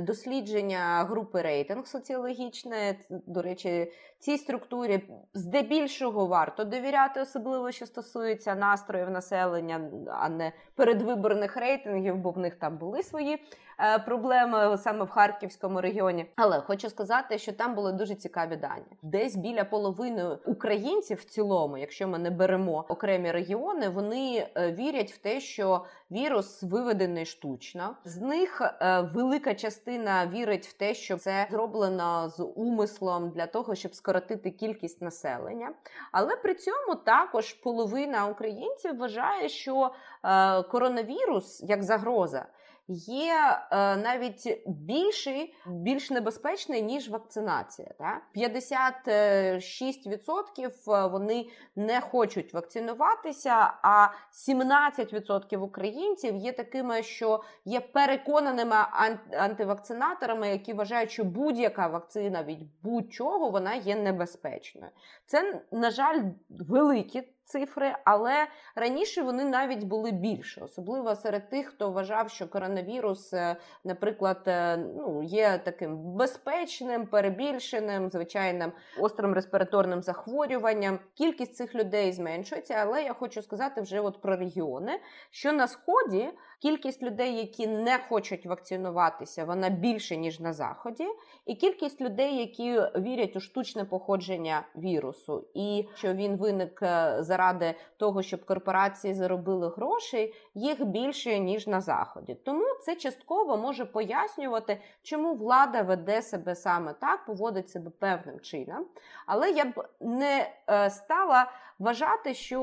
дослідження 0.00 1.04
групи 1.04 1.42
рейтинг 1.42 1.86
соціологічне. 1.86 2.96
До 3.10 3.42
речі, 3.42 3.92
цій 4.20 4.38
структурі 4.38 5.00
здебільшого 5.34 6.26
варто 6.26 6.64
довіряти, 6.64 7.20
особливо 7.20 7.70
що 7.70 7.86
стосується 7.86 8.54
настроїв 8.54 9.10
населення, 9.10 9.80
а 10.12 10.28
не 10.28 10.52
передвиборних 10.74 11.56
рейтингів, 11.56 12.16
бо 12.16 12.30
в 12.30 12.38
них 12.38 12.54
там 12.54 12.78
були 12.78 13.02
свої 13.02 13.42
е, 13.78 13.98
проблеми 13.98 14.78
саме 14.78 15.04
в 15.04 15.08
Харківському 15.08 15.80
регіоні. 15.80 16.26
Але 16.36 16.60
хочу 16.60 16.90
сказати, 16.90 17.38
що 17.38 17.52
там 17.52 17.74
були 17.74 17.92
дуже 17.92 18.14
цікаві 18.14 18.56
дані. 18.56 18.96
Десь 19.02 19.36
біля 19.36 19.64
половини 19.64 20.28
українців 20.44 21.18
в 21.18 21.24
цілому, 21.24 21.78
якщо 21.78 22.08
ми 22.08 22.18
не 22.18 22.30
беремо 22.30 22.84
окремі 22.88 23.32
регіони, 23.32 23.88
вони 23.88 24.48
е, 24.54 24.72
вірять 24.72 25.12
в 25.12 25.18
те, 25.18 25.40
що 25.40 25.84
вірус 26.10 26.62
виведений 26.62 27.26
штучно. 27.26 27.96
З 28.04 28.20
них 28.20 28.60
е, 28.60 29.00
велика 29.00 29.54
частина 29.54 30.26
вірить 30.26 30.66
в 30.66 30.72
те, 30.72 30.94
що 30.94 31.16
це 31.16 31.46
зроблено 31.50 32.28
з 32.28 32.44
умислом 32.44 33.30
для 33.30 33.46
того, 33.46 33.74
щоб 33.74 33.94
скоротити 33.94 34.09
кількість 34.50 35.02
населення. 35.02 35.72
Але 36.12 36.36
при 36.36 36.54
цьому 36.54 36.94
також 36.94 37.52
половина 37.52 38.26
українців 38.26 38.98
вважає, 38.98 39.48
що 39.48 39.90
е, 40.24 40.62
коронавірус 40.62 41.62
як 41.62 41.82
загроза. 41.82 42.46
Є 42.92 43.60
е, 43.70 43.96
навіть 43.96 44.62
більший, 44.66 45.54
більш 45.66 46.10
небезпечний 46.10 46.82
ніж 46.82 47.08
вакцинація. 47.08 47.88
Так? 47.98 48.22
56% 48.36 51.10
вони 51.10 51.46
не 51.76 52.00
хочуть 52.00 52.54
вакцинуватися, 52.54 53.72
а 53.82 54.08
17% 54.32 55.58
українців 55.58 56.36
є 56.36 56.52
такими, 56.52 57.02
що 57.02 57.42
є 57.64 57.80
переконаними 57.80 58.76
ан- 58.76 59.18
антивакцинаторами, 59.38 60.48
які 60.48 60.72
вважають, 60.72 61.10
що 61.10 61.24
будь-яка 61.24 61.86
вакцина 61.86 62.42
від 62.42 62.58
будь-чого 62.82 63.50
вона 63.50 63.74
є 63.74 63.96
небезпечною. 63.96 64.90
Це, 65.26 65.60
на 65.72 65.90
жаль, 65.90 66.22
великі 66.48 67.22
цифри, 67.50 67.94
але 68.04 68.46
раніше 68.74 69.22
вони 69.22 69.44
навіть 69.44 69.84
були 69.84 70.10
більше, 70.10 70.60
особливо 70.64 71.14
серед 71.16 71.48
тих, 71.48 71.66
хто 71.66 71.90
вважав, 71.90 72.30
що 72.30 72.48
коронавірус, 72.48 73.32
е, 73.32 73.56
наприклад, 73.84 74.42
е, 74.46 74.76
ну, 74.76 75.22
є 75.22 75.60
таким 75.64 75.96
безпечним, 75.96 77.06
перебільшеним, 77.06 78.10
звичайним 78.10 78.72
острим 79.00 79.34
респіраторним 79.34 80.02
захворюванням. 80.02 80.98
Кількість 81.14 81.54
цих 81.54 81.74
людей 81.74 82.12
зменшується, 82.12 82.74
але 82.74 83.02
я 83.02 83.14
хочу 83.14 83.42
сказати 83.42 83.80
вже 83.80 84.00
от 84.00 84.20
про 84.20 84.36
регіони, 84.36 85.00
що 85.30 85.52
на 85.52 85.68
сході 85.68 86.28
кількість 86.62 87.02
людей, 87.02 87.36
які 87.36 87.66
не 87.66 87.98
хочуть 88.08 88.46
вакцинуватися, 88.46 89.44
вона 89.44 89.68
більше 89.68 90.16
ніж 90.16 90.40
на 90.40 90.52
заході, 90.52 91.06
і 91.46 91.54
кількість 91.54 92.00
людей, 92.00 92.36
які 92.36 92.80
вірять 93.00 93.36
у 93.36 93.40
штучне 93.40 93.84
походження 93.84 94.66
вірусу, 94.76 95.44
і 95.54 95.88
що 95.94 96.14
він 96.14 96.36
виник 96.36 96.82
е, 96.82 97.16
заради 97.20 97.74
того, 97.96 98.22
щоб 98.22 98.44
корпорації 98.44 99.14
заробили 99.14 99.68
грошей, 99.68 100.34
їх 100.54 100.84
більше 100.84 101.38
ніж 101.38 101.66
на 101.66 101.80
заході. 101.80 102.34
Тому 102.34 102.64
це 102.84 102.96
частково 102.96 103.56
може 103.56 103.84
пояснювати, 103.84 104.80
чому 105.02 105.34
влада 105.34 105.82
веде 105.82 106.22
себе 106.22 106.54
саме 106.54 106.92
так, 106.92 107.26
поводить 107.26 107.70
себе 107.70 107.90
певним 107.90 108.40
чином. 108.40 108.86
Але 109.26 109.50
я 109.50 109.64
б 109.64 109.88
не 110.00 110.50
е, 110.70 110.90
стала 110.90 111.50
вважати, 111.80 112.34
що 112.34 112.62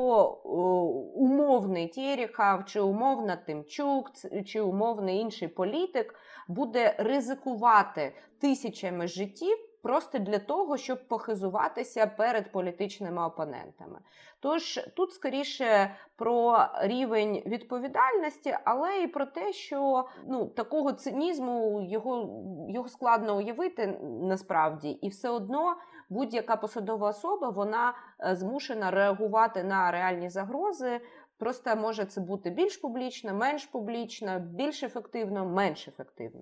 умовний 1.16 1.88
Тєріхав, 1.88 2.66
чи 2.66 2.80
умовна 2.82 3.36
Тимчук, 3.36 4.12
чи 4.46 4.62
умовний 4.62 5.18
інший 5.20 5.48
політик 5.48 6.16
буде 6.48 6.96
ризикувати 6.98 8.14
тисячами 8.42 9.08
життів. 9.08 9.58
Просто 9.82 10.20
для 10.20 10.40
того, 10.40 10.78
щоб 10.78 11.08
похизуватися 11.08 12.08
перед 12.08 12.52
політичними 12.52 13.26
опонентами. 13.26 14.00
Тож 14.40 14.80
тут 14.96 15.14
скоріше 15.14 15.96
про 16.16 16.68
рівень 16.82 17.44
відповідальності, 17.46 18.58
але 18.64 19.02
і 19.02 19.08
про 19.08 19.26
те, 19.26 19.54
що 19.54 20.06
ну 20.28 20.46
такого 20.46 20.94
цинізму 20.94 21.82
його, 21.82 22.44
його 22.70 22.88
складно 22.88 23.38
уявити 23.38 23.88
насправді, 24.22 24.90
і 24.90 25.10
все 25.10 25.30
одно 25.30 25.76
будь-яка 26.10 26.56
посадова 26.56 27.10
особа 27.10 27.50
вона 27.50 27.94
е, 28.20 28.36
змушена 28.36 28.92
реагувати 28.92 29.64
на 29.64 29.92
реальні 29.92 30.30
загрози 30.30 31.02
Просто 31.38 31.76
може 31.76 32.06
це 32.06 32.22
бути 32.22 32.50
більш 32.50 32.78
публічно, 32.78 33.34
менш 33.34 33.66
публічно, 33.66 34.40
більш 34.40 34.84
ефективно, 34.84 35.46
менш 35.46 35.88
ефективно. 35.88 36.42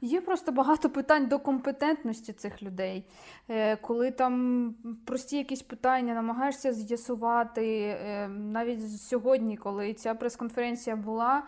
Є 0.00 0.20
просто 0.20 0.52
багато 0.52 0.90
питань 0.90 1.26
до 1.26 1.38
компетентності 1.38 2.32
цих 2.32 2.62
людей. 2.62 3.04
Е, 3.48 3.76
Коли 3.76 4.10
там 4.10 4.74
прості 5.06 5.36
якісь 5.36 5.62
питання 5.62 6.14
намагаєшся 6.14 6.72
з'ясувати, 6.72 7.80
е, 7.80 8.28
навіть 8.28 9.00
сьогодні, 9.00 9.56
коли 9.56 9.94
ця 9.94 10.14
прес-конференція 10.14 10.96
була, 10.96 11.42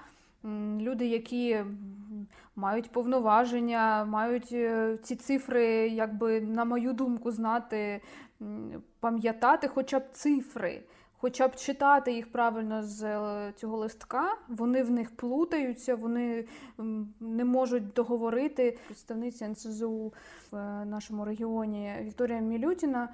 люди, 0.78 1.06
які 1.06 1.64
мають 2.56 2.92
повноваження, 2.92 4.04
мають 4.04 4.48
е, 4.52 4.96
ці 5.02 5.16
цифри, 5.16 5.88
якби, 5.88 6.40
на 6.40 6.64
мою 6.64 6.92
думку, 6.92 7.30
знати, 7.30 8.00
пам'ятати 9.00 9.68
хоча 9.68 9.98
б 9.98 10.02
цифри. 10.12 10.82
Хоча 11.24 11.48
б 11.48 11.56
читати 11.56 12.12
їх 12.12 12.32
правильно 12.32 12.82
з 12.82 13.02
е, 13.02 13.52
цього 13.56 13.76
листка, 13.76 14.36
вони 14.48 14.82
в 14.82 14.90
них 14.90 15.16
плутаються, 15.16 15.96
вони 15.96 16.44
не 17.20 17.44
можуть 17.44 17.92
договорити. 17.92 18.78
Представниця 18.86 19.48
НСЗУ 19.48 20.12
в 20.50 20.56
е, 20.56 20.84
нашому 20.84 21.24
регіоні 21.24 21.92
Вікторія 22.00 22.40
Мілютіна. 22.40 23.08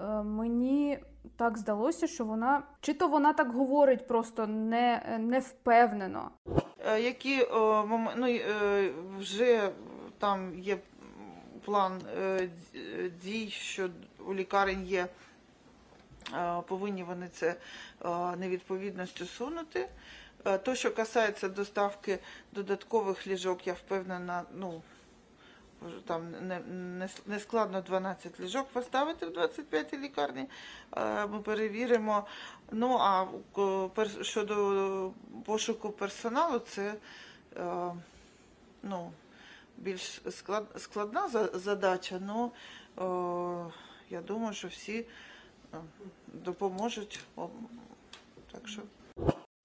Е, 0.00 0.22
Мені 0.22 0.98
так 1.36 1.58
здалося, 1.58 2.06
що 2.06 2.24
вона 2.24 2.62
чи 2.80 2.94
то 2.94 3.08
вона 3.08 3.32
так 3.32 3.52
говорить 3.52 4.06
просто 4.06 4.46
не, 4.46 5.16
не 5.20 5.38
впевнено. 5.38 6.30
Е, 6.86 7.00
Які 7.00 7.42
е, 7.42 7.46
ну, 8.16 8.38
вже 9.18 9.70
там 10.18 10.58
є 10.58 10.78
план 11.64 12.00
дій, 13.24 13.48
що 13.50 13.88
у 14.26 14.34
лікарень 14.34 14.86
є, 14.86 15.06
повинні 16.68 17.02
вони 17.02 17.28
це 17.28 17.54
невідповідність 18.38 19.20
усунути. 19.20 19.88
То, 20.62 20.74
що 20.74 20.94
касається 20.94 21.48
доставки 21.48 22.18
додаткових 22.52 23.26
ліжок, 23.26 23.66
я 23.66 23.72
впевнена, 23.72 24.42
ну 24.54 24.82
там 26.06 26.30
не, 26.30 26.60
не, 26.60 27.08
не 27.26 27.38
складно 27.38 27.80
12 27.80 28.40
ліжок 28.40 28.68
поставити 28.68 29.26
в 29.26 29.30
25-й 29.30 29.98
лікарні. 29.98 30.46
Е, 30.96 31.26
Ми 31.26 31.40
перевіримо. 31.40 32.26
Ну 32.70 32.98
а 33.00 33.26
щодо 34.22 35.10
пошуку 35.44 35.90
персоналу, 35.90 36.58
це 36.58 36.94
е, 37.56 37.94
ну, 38.82 39.12
більш 39.78 40.22
склад, 40.30 40.64
складна 40.76 41.28
задача, 41.54 42.20
але 42.96 43.70
я 44.10 44.20
думаю, 44.20 44.54
що 44.54 44.68
всі 44.68 45.06
е, 45.74 45.76
допоможуть. 46.26 47.20
Так 48.52 48.68
що. 48.68 48.82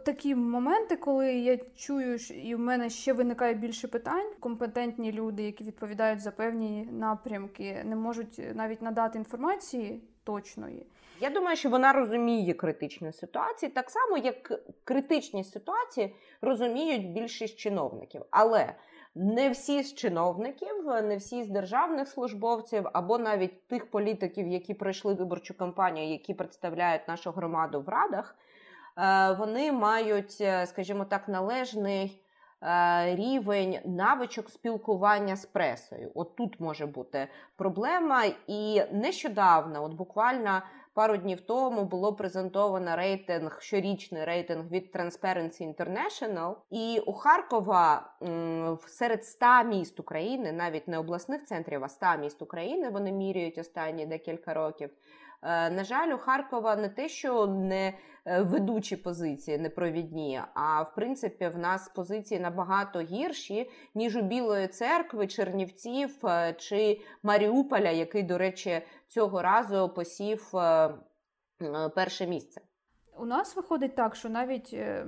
Такі 0.08 0.36
моменти, 0.36 0.96
коли 0.96 1.34
я 1.34 1.58
чую, 1.76 2.16
і 2.16 2.56
в 2.56 2.60
мене 2.60 2.90
ще 2.90 3.14
виникає 3.14 3.54
більше 3.54 3.88
питань. 3.88 4.28
Компетентні 4.40 5.12
люди, 5.12 5.44
які 5.44 5.64
відповідають 5.64 6.20
за 6.20 6.32
певні 6.32 6.90
напрямки, 6.92 7.82
не 7.86 7.96
можуть 7.96 8.56
навіть 8.56 8.82
надати 8.82 9.18
інформації 9.18 10.02
точної. 10.24 10.86
Я 11.22 11.30
думаю, 11.30 11.58
що 11.58 11.70
вона 11.70 11.94
розуміє 11.94 12.54
критичні 12.54 13.12
ситуації, 13.12 13.72
так 13.72 13.90
само, 13.90 14.18
як 14.18 14.52
критичні 14.84 15.44
ситуації 15.44 16.16
розуміють 16.42 17.12
більшість 17.12 17.58
чиновників. 17.58 18.22
Але 18.32 18.74
не 19.16 19.50
всі 19.50 19.84
з 19.84 19.96
чиновників, 19.96 20.86
не 20.86 21.18
всі 21.18 21.44
з 21.44 21.48
державних 21.48 22.08
службовців, 22.08 22.88
або 22.94 23.18
навіть 23.18 23.68
тих 23.68 23.92
політиків, 23.92 24.48
які 24.48 24.74
пройшли 24.74 25.14
виборчу 25.14 25.58
кампанію, 25.58 26.12
які 26.12 26.34
представляють 26.34 27.08
нашу 27.08 27.32
громаду 27.32 27.82
в 27.82 27.90
радах, 27.90 28.36
вони 29.38 29.72
мають, 29.72 30.38
е, 30.42 30.66
скажімо 30.66 31.06
так, 31.06 31.28
належний. 31.28 32.22
е, 32.64 33.16
Рівень 33.16 33.80
навичок 33.86 34.50
спілкування 34.50 35.36
з 35.36 35.46
пресою. 35.46 36.12
От 36.16 36.36
тут 36.36 36.60
може 36.60 36.86
бути 36.86 37.28
проблема. 37.56 38.24
І 38.48 38.82
нещодавно, 38.92 39.84
от 39.84 39.94
буквально 39.94 40.62
пару 40.94 41.18
днів 41.18 41.42
тому, 41.42 41.84
було 41.84 42.14
презентовано 42.14 42.96
рейтинг, 42.96 43.62
щорічний 43.62 44.26
рейтинг 44.26 44.68
від 44.72 44.96
Transparency 44.96 45.74
International. 45.76 46.56
І 46.70 47.02
у 47.06 47.14
Харкова 47.14 48.14
серед 48.88 49.26
100 49.26 49.46
міст 49.66 50.00
України, 50.00 50.52
навіть 50.52 50.88
не 50.88 50.98
обласних 50.98 51.46
центрів, 51.46 51.84
а 51.84 51.90
100 51.90 52.06
міст 52.20 52.42
України, 52.42 52.90
вони 52.90 53.12
міряють 53.12 53.58
останні 53.58 54.06
декілька 54.06 54.54
років. 54.54 54.90
Е, 55.44 55.70
На 55.70 55.84
жаль, 55.84 56.08
у 56.14 56.18
Харкова 56.18 56.76
не 56.76 56.90
те, 56.90 57.10
що 57.10 57.48
не 57.48 57.88
е, 57.88 57.94
ведучі 58.28 58.96
позиції, 58.96 59.58
не 59.58 59.70
провідні, 59.70 60.42
а 60.54 60.82
в 60.82 60.96
принципі 60.96 61.48
в 61.48 61.58
нас 61.58 61.90
позиції 61.90 62.40
набагато 62.40 63.00
гірші, 63.00 63.70
ніж 63.96 64.16
у 64.16 64.22
Білої 64.22 64.68
церкви, 64.68 65.28
Чернівців 65.28 66.26
е, 66.26 66.56
чи 66.58 67.02
Маріуполя, 67.24 67.90
який, 67.90 68.24
до 68.24 68.38
речі, 68.38 68.82
цього 69.08 69.42
разу 69.42 69.90
посів 69.90 70.52
е, 70.54 70.60
е, 70.60 71.90
перше 71.96 72.28
місце. 72.28 72.62
У 73.20 73.26
нас 73.26 73.56
виходить 73.56 73.96
так, 73.96 74.16
що 74.16 74.30
навіть 74.30 74.70
е, 74.74 75.06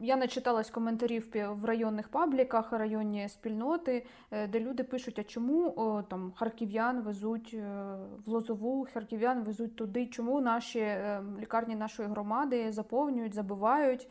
я 0.00 0.16
начиталась 0.16 0.70
коментарів 0.70 1.32
в 1.34 1.64
районних 1.64 2.08
пабліках, 2.08 2.72
районні 2.72 3.28
спільноти, 3.28 4.06
е, 4.30 4.46
де 4.46 4.60
люди 4.60 4.84
пишуть, 4.84 5.18
а 5.18 5.24
чому 5.24 6.02
там 6.08 6.32
харків'ян 6.36 7.02
везуть 7.02 7.50
е, 7.54 7.96
в 8.26 8.30
Лозову, 8.30 8.86
харків'ян 8.92 9.42
везуть 9.42 9.76
туди, 9.76 10.06
чому 10.06 10.40
наші 10.40 10.78
е, 10.78 11.22
лікарні 11.40 11.76
нашої 11.76 12.08
громади 12.08 12.72
заповнюють, 12.72 13.34
забивають, 13.34 14.08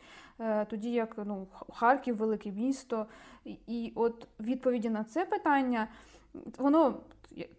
тоді 0.70 0.92
як 0.92 1.14
ну, 1.24 1.46
Харків 1.72 2.16
велике 2.16 2.50
місто. 2.50 3.06
І 3.44 3.92
от 3.94 4.28
відповіді 4.40 4.90
на 4.90 5.04
це 5.04 5.24
питання, 5.24 5.88
воно 6.58 6.94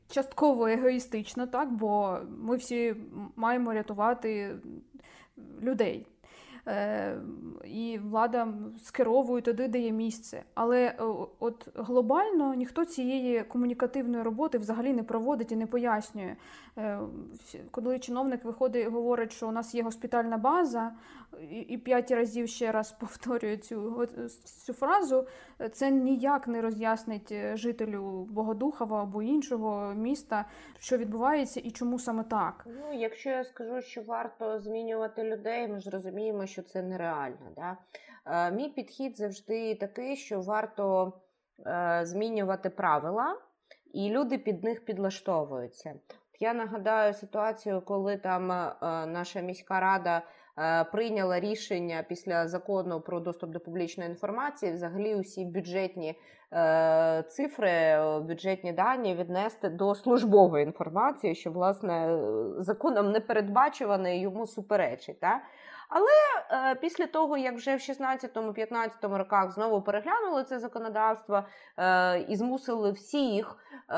частково 0.08 0.68
егоїстично, 0.68 1.48
так, 1.48 1.72
бо 1.74 2.18
ми 2.38 2.56
всі 2.56 2.96
маємо 3.36 3.74
рятувати 3.74 4.56
людей. 5.62 6.06
Е, 6.68 7.16
і 7.66 8.00
влада 8.04 8.48
скеровує 8.84 9.42
туди, 9.42 9.68
де 9.68 9.80
є 9.80 9.92
місце. 9.92 10.44
Але 10.54 10.96
от 11.40 11.68
глобально 11.76 12.54
ніхто 12.54 12.86
цієї 12.86 13.44
комунікативної 13.44 14.24
роботи 14.24 14.58
взагалі 14.58 14.94
не 14.94 15.04
проводить 15.04 15.52
і 15.52 15.56
не 15.56 15.68
пояснює. 15.68 16.36
Е, 16.78 17.00
Коли 17.72 18.00
чиновник 18.00 18.46
виходить 18.46 18.86
і 18.86 18.90
говорить, 18.90 19.32
що 19.32 19.48
у 19.48 19.52
нас 19.52 19.76
є 19.76 19.84
госпітальна 19.84 20.38
база, 20.38 20.92
і- 21.68 21.78
п'ять 21.78 22.12
разів 22.12 22.48
ще 22.48 22.72
раз 22.72 22.92
повторює 23.00 23.58
цю, 23.58 24.08
цю 24.66 24.74
фразу, 24.74 25.28
це 25.72 25.92
ніяк 25.92 26.48
не 26.48 26.62
роз'яснить 26.62 27.32
е, 27.32 27.58
жителю 27.58 28.28
Богодухова 28.32 29.02
або 29.02 29.22
іншого 29.24 29.94
міста, 29.94 30.46
що 30.80 30.98
відбувається 30.98 31.60
і 31.64 31.72
чому 31.72 32.00
саме 32.00 32.24
так. 32.24 32.68
Ну, 32.68 33.00
якщо 33.00 33.30
я 33.30 33.44
скажу, 33.44 33.82
що 33.82 34.02
варто 34.02 34.60
змінювати 34.60 35.24
людей, 35.24 35.68
ми 35.68 35.80
ж 35.80 35.90
розуміємо, 35.90 36.46
що 36.52 36.62
це 36.62 36.82
нереально. 36.82 37.52
Да? 37.56 37.78
Е, 38.26 38.52
мій 38.52 38.70
підхід 38.70 39.18
завжди 39.18 39.76
такий, 39.76 40.16
що 40.16 40.42
варто 40.42 41.14
е, 41.66 42.02
змінювати 42.04 42.70
правила, 42.70 43.38
і 43.94 44.10
люди 44.10 44.38
під 44.38 44.64
них 44.64 44.86
підлаштовуються. 44.86 45.94
Я 46.40 46.54
нагадаю 46.54 47.14
ситуацію, 47.14 47.82
коли 47.82 48.18
там 48.18 48.52
е, 48.52 48.76
наша 49.06 49.42
міська 49.42 49.80
рада 49.80 50.22
прийняла 50.92 51.40
рішення 51.40 52.06
після 52.10 52.48
закону 52.48 53.02
про 53.02 53.20
доступ 53.20 53.50
до 53.50 53.60
публічної 53.60 54.10
інформації, 54.10 54.72
взагалі 54.72 55.16
усі 55.16 55.46
бюджетні 55.46 56.20
е, 56.54 57.24
цифри, 57.28 57.98
бюджетні 58.20 58.74
дані 58.74 59.16
віднести 59.16 59.70
до 59.70 59.96
службової 59.96 60.66
інформації, 60.66 61.36
що 61.36 61.52
власне 61.52 62.20
законом 62.58 63.12
не 63.12 63.20
передбачуване 63.20 64.18
і 64.18 64.22
йому 64.22 64.48
суперечить. 64.48 65.20
Та? 65.20 65.42
Але 65.94 66.08
е, 66.52 66.76
після 66.76 67.08
того, 67.08 67.38
як 67.38 67.56
вже 67.56 67.76
в 67.76 67.80
16-15 67.80 69.18
роках 69.18 69.52
знову 69.52 69.82
переглянули 69.82 70.44
це 70.44 70.60
законодавство 70.60 71.44
е, 71.78 72.20
і 72.20 72.36
змусили 72.36 72.92
всіх 72.92 73.58
е, 73.90 73.94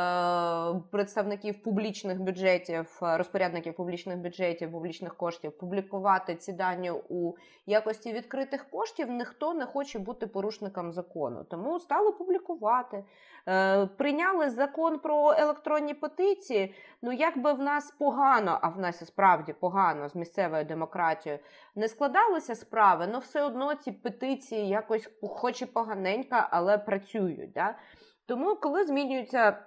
представників 0.91 1.63
публічних 1.63 2.21
бюджетів, 2.21 2.97
розпорядників 3.01 3.75
публічних 3.75 4.17
бюджетів, 4.17 4.71
публічних 4.71 5.15
коштів 5.15 5.57
публікувати 5.57 6.35
ці 6.35 6.53
дані 6.53 6.91
у 7.09 7.33
якості 7.65 8.13
відкритих 8.13 8.69
коштів, 8.69 9.11
ніхто 9.11 9.53
не 9.53 9.65
хоче 9.65 9.99
бути 9.99 10.27
порушником 10.27 10.91
закону. 10.91 11.43
Тому 11.49 11.79
стали 11.79 12.11
публікувати. 12.11 13.03
Прийняли 13.97 14.49
закон 14.49 14.99
про 14.99 15.33
електронні 15.37 15.93
петиції. 15.93 16.75
Ну, 17.01 17.11
якби 17.11 17.53
в 17.53 17.59
нас 17.59 17.91
погано, 17.91 18.59
а 18.61 18.69
в 18.69 18.79
нас 18.79 19.01
і 19.01 19.05
справді 19.05 19.53
погано 19.53 20.09
з 20.09 20.15
місцевою 20.15 20.65
демократією, 20.65 21.39
не 21.83 21.89
складалися 21.89 22.55
справи, 22.55 23.05
але 23.09 23.19
все 23.19 23.43
одно 23.43 23.75
ці 23.75 23.91
петиції 23.91 24.67
якось, 24.67 25.09
хоч 25.21 25.61
і 25.61 25.65
поганенько, 25.65 26.47
але 26.49 26.77
працюють. 26.77 27.51
Да? 27.51 27.75
Тому, 28.25 28.55
коли 28.55 28.83
змінюються 28.83 29.65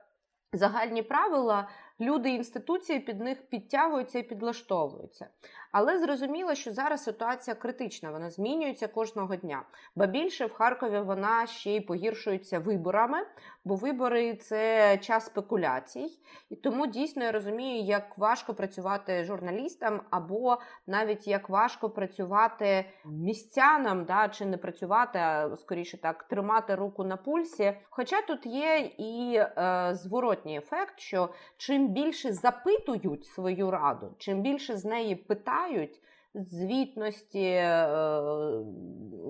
загальні 0.52 1.02
правила, 1.02 1.68
люди 2.00 2.30
і 2.30 2.34
інституції 2.34 3.00
під 3.00 3.20
них 3.20 3.48
підтягуються 3.48 4.18
і 4.18 4.22
підлаштовуються. 4.22 5.28
Але 5.72 5.98
зрозуміло, 5.98 6.54
що 6.54 6.72
зараз 6.72 7.04
ситуація 7.04 7.54
критична, 7.54 8.10
вона 8.10 8.30
змінюється 8.30 8.88
кожного 8.88 9.36
дня. 9.36 9.62
Ба 9.96 10.06
більше 10.06 10.46
в 10.46 10.52
Харкові 10.52 11.00
вона 11.00 11.46
ще 11.46 11.76
й 11.76 11.80
погіршується 11.80 12.58
виборами, 12.58 13.18
бо 13.66 13.74
вибори 13.74 14.34
це 14.34 14.98
час 14.98 15.26
спекуляцій. 15.26 16.06
І 16.50 16.56
тому 16.56 16.86
дійсно 16.86 17.24
я 17.24 17.32
розумію, 17.32 17.84
як 17.84 18.18
важко 18.18 18.54
працювати 18.54 19.24
журналістам, 19.24 20.00
або 20.10 20.58
навіть 20.86 21.26
як 21.26 21.48
важко 21.48 21.90
працювати 21.90 22.84
містянам, 23.04 24.04
да, 24.04 24.28
чи 24.28 24.46
не 24.46 24.56
працювати, 24.56 25.18
а 25.18 25.56
скоріше 25.56 25.98
так, 25.98 26.22
тримати 26.22 26.74
руку 26.74 27.04
на 27.04 27.16
пульсі. 27.16 27.74
Хоча 27.90 28.22
тут 28.22 28.46
є 28.46 28.90
і 28.98 29.36
е, 29.36 29.90
зворотній 29.94 30.58
ефект, 30.58 31.00
що 31.00 31.28
чим 31.56 31.88
більше 31.88 32.32
запитують 32.32 33.26
свою 33.26 33.70
раду, 33.70 34.14
чим 34.18 34.42
більше 34.42 34.76
з 34.76 34.84
неї 34.84 35.16
питають. 35.16 36.00
Звітності, 36.36 37.44
е, 37.44 37.88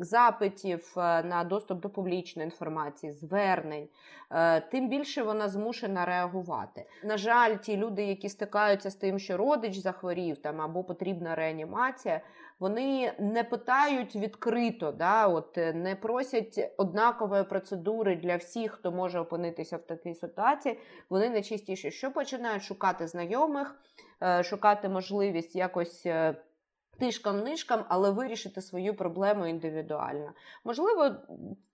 запитів 0.00 0.94
е, 0.96 1.22
на 1.22 1.44
доступ 1.44 1.80
до 1.80 1.90
публічної 1.90 2.46
інформації, 2.46 3.12
звернень, 3.12 3.88
е, 4.30 4.60
тим 4.60 4.88
більше 4.88 5.22
вона 5.22 5.48
змушена 5.48 6.04
реагувати. 6.04 6.86
На 7.04 7.16
жаль, 7.16 7.56
ті 7.56 7.76
люди, 7.76 8.04
які 8.04 8.28
стикаються 8.28 8.90
з 8.90 8.94
тим, 8.94 9.18
що 9.18 9.36
родич 9.36 9.76
захворів 9.76 10.36
там 10.36 10.60
або 10.60 10.84
потрібна 10.84 11.34
реанімація, 11.34 12.20
вони 12.60 13.12
не 13.18 13.44
питають 13.44 14.16
відкрито, 14.16 14.92
да, 14.92 15.26
от 15.26 15.56
не 15.56 15.96
просять 16.02 16.72
однакової 16.76 17.44
процедури 17.44 18.16
для 18.16 18.36
всіх, 18.36 18.72
хто 18.72 18.92
може 18.92 19.20
опинитися 19.20 19.76
в 19.76 19.82
такій 19.82 20.14
ситуації. 20.14 20.78
Вони 21.10 21.30
найчастіше 21.30 21.90
що 21.90 22.10
починають 22.10 22.62
шукати 22.62 23.06
знайомих, 23.06 23.76
шукати 24.42 24.88
можливість 24.88 25.56
якось. 25.56 26.06
Тишкам-нишкам, 27.00 27.84
але 27.88 28.10
вирішити 28.10 28.62
свою 28.62 28.94
проблему 28.94 29.46
індивідуально. 29.46 30.32
Можливо, 30.64 31.10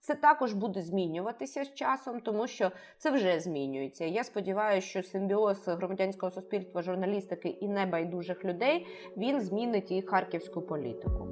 це 0.01 0.15
також 0.15 0.53
буде 0.53 0.83
змінюватися 0.83 1.65
з 1.65 1.75
часом, 1.75 2.21
тому 2.21 2.47
що 2.47 2.71
це 2.99 3.11
вже 3.11 3.41
змінюється. 3.41 4.05
Я 4.05 4.25
сподіваюся, 4.25 4.87
що 4.87 5.03
симбіоз 5.03 5.69
громадянського 5.69 6.33
суспільства, 6.33 6.83
журналістики 6.83 7.49
і 7.49 7.69
небайдужих 7.69 8.45
людей 8.45 8.87
він 9.17 9.41
змінить 9.41 9.91
і 9.91 10.03
харківську 10.03 10.63
політику. 10.63 11.29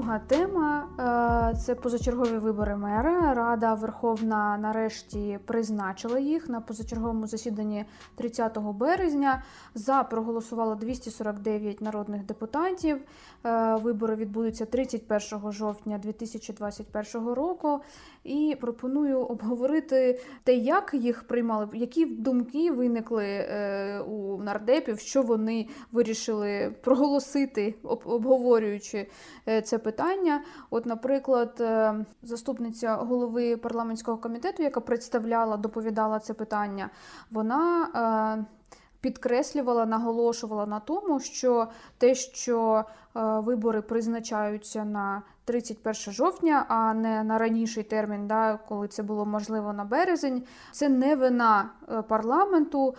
Друга 0.00 0.18
тема 0.18 0.88
е, 1.52 1.56
це 1.56 1.74
позачергові 1.74 2.38
вибори 2.38 2.76
мера. 2.76 3.34
Рада 3.34 3.74
Верховна 3.74 4.58
нарешті 4.58 5.38
призначила 5.44 6.18
їх 6.18 6.48
на 6.48 6.60
позачерговому 6.60 7.26
засіданні 7.26 7.84
30 8.14 8.58
березня. 8.58 9.42
За 9.74 10.02
проголосувало 10.02 10.74
249 10.74 11.80
народних 11.80 12.24
депутатів. 12.24 12.98
Е, 13.44 13.74
Вибори 13.74 14.14
відбудуться 14.14 14.66
31 14.66 15.52
жовтня 15.52 15.98
2021 15.98 17.28
року. 17.28 17.80
І 18.24 18.56
пропоную 18.60 19.20
обговорити 19.20 20.20
те, 20.44 20.54
як 20.54 20.94
їх 20.94 21.22
приймали, 21.22 21.68
які 21.74 22.04
думки 22.04 22.70
виникли 22.70 23.24
е, 23.26 24.00
у 24.00 24.42
нардепів, 24.42 24.98
що 24.98 25.22
вони 25.22 25.68
вирішили 25.92 26.74
проголосити, 26.82 27.74
об- 27.82 28.02
обговорюючи 28.04 29.06
е, 29.48 29.62
це 29.62 29.78
питання. 29.78 30.42
От, 30.70 30.86
наприклад, 30.86 31.56
е, 31.60 31.94
заступниця 32.22 32.94
голови 32.94 33.56
парламентського 33.56 34.18
комітету, 34.18 34.62
яка 34.62 34.80
представляла, 34.80 35.56
доповідала 35.56 36.18
це 36.18 36.34
питання, 36.34 36.90
вона. 37.30 38.46
Підкреслювала, 39.00 39.86
наголошувала 39.86 40.66
на 40.66 40.80
тому, 40.80 41.20
що 41.20 41.68
те, 41.98 42.14
що 42.14 42.84
вибори 43.14 43.82
призначаються 43.82 44.84
на 44.84 45.22
31 45.50 46.12
жовтня, 46.12 46.66
а 46.68 46.94
не 46.94 47.24
на 47.24 47.38
раніший 47.38 47.82
термін, 47.82 48.26
да, 48.26 48.58
коли 48.68 48.88
це 48.88 49.02
було 49.02 49.26
можливо 49.26 49.72
на 49.72 49.84
березень, 49.84 50.42
це 50.72 50.88
не 50.88 51.16
вина 51.16 51.70
е, 51.92 52.02
парламенту, 52.02 52.94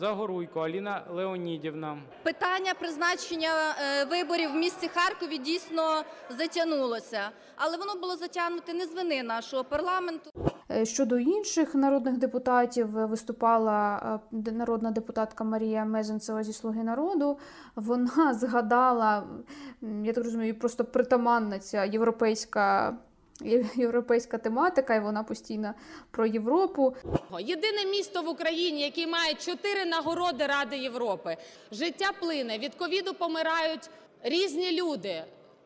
Загоруйко 0.00 0.60
Аліна 0.60 1.04
Леонідівна. 1.10 1.98
Питання 2.22 2.74
призначення 2.74 3.48
е, 3.48 4.04
виборів 4.04 4.50
в 4.50 4.54
місті 4.54 4.88
Харкові 4.94 5.38
дійсно 5.38 6.02
затягнулося, 6.38 7.20
але 7.56 7.76
воно 7.76 7.94
було 8.00 8.16
затягнуте 8.16 8.74
не 8.74 8.86
з 8.86 8.94
вини 8.94 9.22
нашого 9.22 9.64
парламенту. 9.64 10.30
Е, 10.70 10.84
Щодо 10.84 11.18
інших 11.18 11.74
народних 11.74 12.18
депутатів 12.18 12.88
виступала 12.90 14.20
народна 14.32 14.90
депутатка 14.90 15.44
Марія 15.44 15.84
Мезенцева 15.84 16.42
зі 16.42 16.52
Слуги 16.52 16.82
народу. 16.82 17.38
Вона 17.76 18.34
згадала, 18.40 19.24
я 20.02 20.12
так 20.12 20.24
розумію, 20.24 20.58
просто 20.58 20.84
притаманна 20.84 21.58
ця 21.58 21.84
європейська. 21.92 22.96
Європейська 23.76 24.38
тематика, 24.38 24.94
і 24.94 25.00
вона 25.00 25.22
постійно 25.22 25.74
про 26.10 26.26
Європу. 26.26 26.96
Єдине 27.40 27.84
місто 27.90 28.22
в 28.22 28.28
Україні, 28.28 28.80
яке 28.80 29.06
має 29.06 29.34
чотири 29.34 29.84
нагороди 29.84 30.46
Ради 30.46 30.76
Європи. 30.76 31.36
Життя 31.72 32.10
плине. 32.20 32.58
Від 32.58 32.74
ковіду 32.74 33.14
помирають 33.14 33.90
різні 34.22 34.82
люди. 34.82 35.24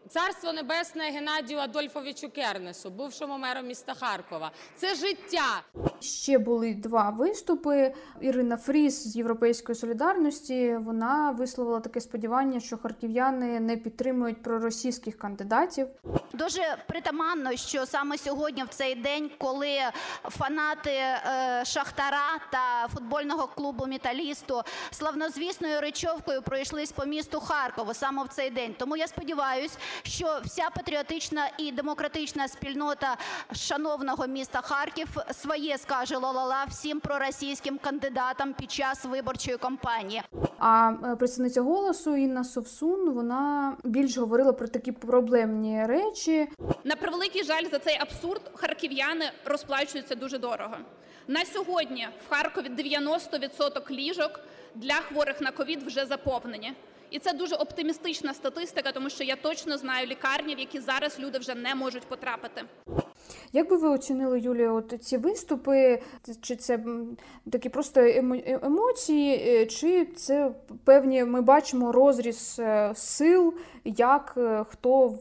Царство 0.08 0.52
небесне 0.52 1.10
Геннадію 1.10 1.58
Адольфовичу 1.58 2.30
Кернесу, 2.30 2.90
бувшому 2.90 3.38
меру 3.38 3.62
міста 3.62 3.94
Харкова. 3.94 4.50
Це 4.76 4.94
життя. 4.94 5.62
Ще 6.00 6.38
були 6.38 6.74
два 6.74 7.10
виступи. 7.10 7.94
Ірина 8.20 8.56
Фріс 8.56 9.06
з 9.06 9.16
Європейської 9.16 9.76
солідарності 9.76 10.76
вона 10.76 11.30
висловила 11.30 11.80
таке 11.80 12.00
сподівання, 12.00 12.60
що 12.60 12.78
харків'яни 12.78 13.60
не 13.60 13.76
підтримують 13.76 14.42
проросійських 14.42 15.18
кандидатів. 15.18 15.86
Дуже 16.32 16.76
притаманно, 16.88 17.56
що 17.56 17.86
саме 17.86 18.18
сьогодні, 18.18 18.64
в 18.64 18.68
цей 18.68 18.94
день, 18.94 19.30
коли 19.38 19.78
фанати 20.24 20.90
е, 20.90 21.62
Шахтара 21.64 22.38
та 22.52 22.88
футбольного 22.94 23.46
клубу 23.46 23.86
Металісту 23.86 24.62
славнозвісною 24.90 25.80
речовкою 25.80 26.42
пройшлись 26.42 26.92
по 26.92 27.04
місту 27.04 27.40
Харкову 27.40 27.94
саме 27.94 28.24
в 28.24 28.28
цей 28.28 28.50
день. 28.50 28.74
Тому 28.78 28.96
я 28.96 29.06
сподіваюся, 29.06 29.78
що 30.02 30.40
вся 30.44 30.68
патріотична 30.76 31.50
і 31.59 31.72
демократична 31.72 32.48
спільнота 32.48 33.16
шановного 33.55 34.26
міста 34.26 34.61
Харків 34.61 35.09
своє 35.33 35.78
скаже 35.78 36.16
ла-ла-ла 36.16 36.64
всім 36.68 37.00
проросійським 37.00 37.78
кандидатам 37.78 38.52
під 38.52 38.72
час 38.72 39.05
виборчої 39.05 39.57
кампанії. 39.57 40.22
А 40.59 40.92
е, 41.05 41.16
представниця 41.16 41.62
голосу 41.62 42.16
Інна 42.16 42.44
Совсун 42.44 43.11
вона 43.11 43.76
більш 43.85 44.18
говорила 44.18 44.52
про 44.52 44.68
такі 44.68 44.92
проблемні 44.92 45.87
речі. 45.87 46.48
На 46.85 46.96
превеликий 46.96 47.44
жаль, 47.44 47.64
за 47.70 47.78
цей 47.78 47.98
абсурд 48.00 48.50
харків'яни 48.55 49.24
розплачуються 49.44 50.14
дуже 50.14 50.38
дорого. 50.38 50.76
На 51.28 51.44
сьогодні 51.44 52.09
в 52.26 52.35
Харкові 52.35 52.68
90% 52.68 53.90
ліжок 53.90 54.40
для 54.74 54.94
хворих 54.94 55.40
на 55.40 55.50
ковід 55.50 55.83
вже 55.83 56.07
заповнені. 56.07 56.72
І 57.12 57.18
це 57.18 57.33
дуже 57.33 57.55
оптимістична 57.55 58.35
статистика, 58.35 58.92
тому 58.92 59.11
що 59.11 59.25
я 59.25 59.37
точно 59.37 59.79
знаю 59.79 60.07
лікарні, 60.07 60.55
в 60.55 60.59
які 60.59 60.81
зараз 60.81 61.18
люди 61.20 61.38
вже 61.38 61.55
не 61.55 61.75
можуть 61.75 62.03
потрапити. 62.03 62.62
Як 63.53 63.70
би 63.70 63.77
ви 63.77 63.88
оцінили, 63.88 64.40
Юлія, 64.40 64.72
от 64.72 64.94
ці 65.03 65.16
виступи? 65.16 66.03
Чи 66.40 66.57
це 66.57 66.79
такі 67.53 67.68
просто 67.68 68.01
е- 68.01 68.61
емоції, 68.62 69.37
е, 69.37 69.66
чи 69.66 70.05
це 70.05 70.51
певні 70.85 71.25
ми 71.25 71.42
бачимо 71.42 71.92
розріз 71.92 72.57
е, 72.59 72.92
сил, 72.94 73.55
як 73.85 74.38
хто 74.68 75.18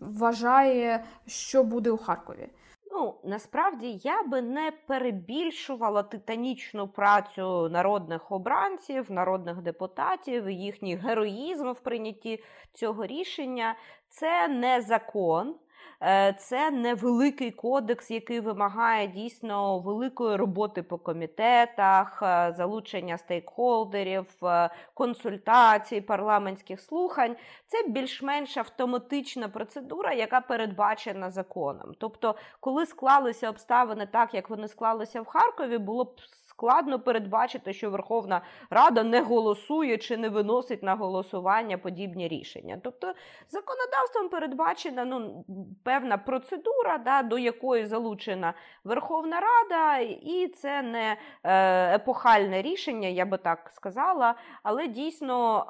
вважає, 0.00 1.04
що 1.26 1.64
буде 1.64 1.90
у 1.90 1.96
Харкові? 1.96 2.48
Ну, 2.96 3.14
насправді 3.24 4.00
я 4.02 4.22
би 4.22 4.42
не 4.42 4.72
перебільшувала 4.86 6.02
титанічну 6.02 6.88
працю 6.88 7.68
народних 7.68 8.32
обранців, 8.32 9.12
народних 9.12 9.62
депутатів, 9.62 10.50
їхній 10.50 10.96
героїзм 10.96 11.72
в 11.72 11.80
прийнятті 11.80 12.44
цього 12.72 13.06
рішення. 13.06 13.76
Це 14.08 14.48
не 14.48 14.80
закон. 14.80 15.54
Е, 16.02 16.32
Це 16.38 16.70
не 16.70 16.94
великий 16.94 17.50
кодекс, 17.50 18.10
який 18.10 18.40
вимагає 18.40 19.06
дійсно 19.06 19.78
великої 19.78 20.36
роботи 20.36 20.82
по 20.82 20.98
комітетах, 20.98 22.22
е, 22.22 22.54
залучення 22.56 23.18
стейкхолдерів, 23.18 24.26
е, 24.42 24.70
консультацій, 24.94 26.00
парламентських 26.00 26.80
слухань. 26.80 27.36
Це 27.66 27.88
більш-менш 27.88 28.56
автоматична 28.56 29.48
процедура, 29.48 30.12
яка 30.12 30.40
передбачена 30.40 31.30
законом. 31.30 31.94
Тобто, 31.98 32.34
коли 32.60 32.86
склалися 32.86 33.50
обставини 33.50 34.06
так, 34.06 34.34
як 34.34 34.50
вони 34.50 34.68
склалися 34.68 35.22
в 35.22 35.26
Харкові, 35.26 35.78
було 35.78 36.04
б 36.04 36.20
складно 36.54 37.00
передбачити, 37.00 37.72
що 37.72 37.90
Верховна 37.90 38.42
Рада 38.70 39.02
не 39.02 39.20
голосує 39.20 39.98
чи 39.98 40.16
не 40.16 40.28
виносить 40.28 40.82
на 40.82 40.94
голосування 40.94 41.78
подібні 41.78 42.28
рішення. 42.28 42.80
Тобто 42.84 43.14
законодавством 43.48 44.28
передбачена 44.28 45.04
ну, 45.04 45.44
певна 45.84 46.18
процедура, 46.18 46.98
да, 46.98 47.22
до 47.22 47.38
якої 47.38 47.86
залучена 47.86 48.54
Верховна 48.84 49.40
Рада, 49.40 49.98
і 50.22 50.48
це 50.48 50.82
не 50.82 51.16
е, 51.42 51.94
епохальне 51.94 52.62
рішення, 52.62 53.08
я 53.08 53.26
би 53.26 53.38
так 53.38 53.70
сказала, 53.74 54.34
але 54.62 54.88
дійсно 54.88 55.66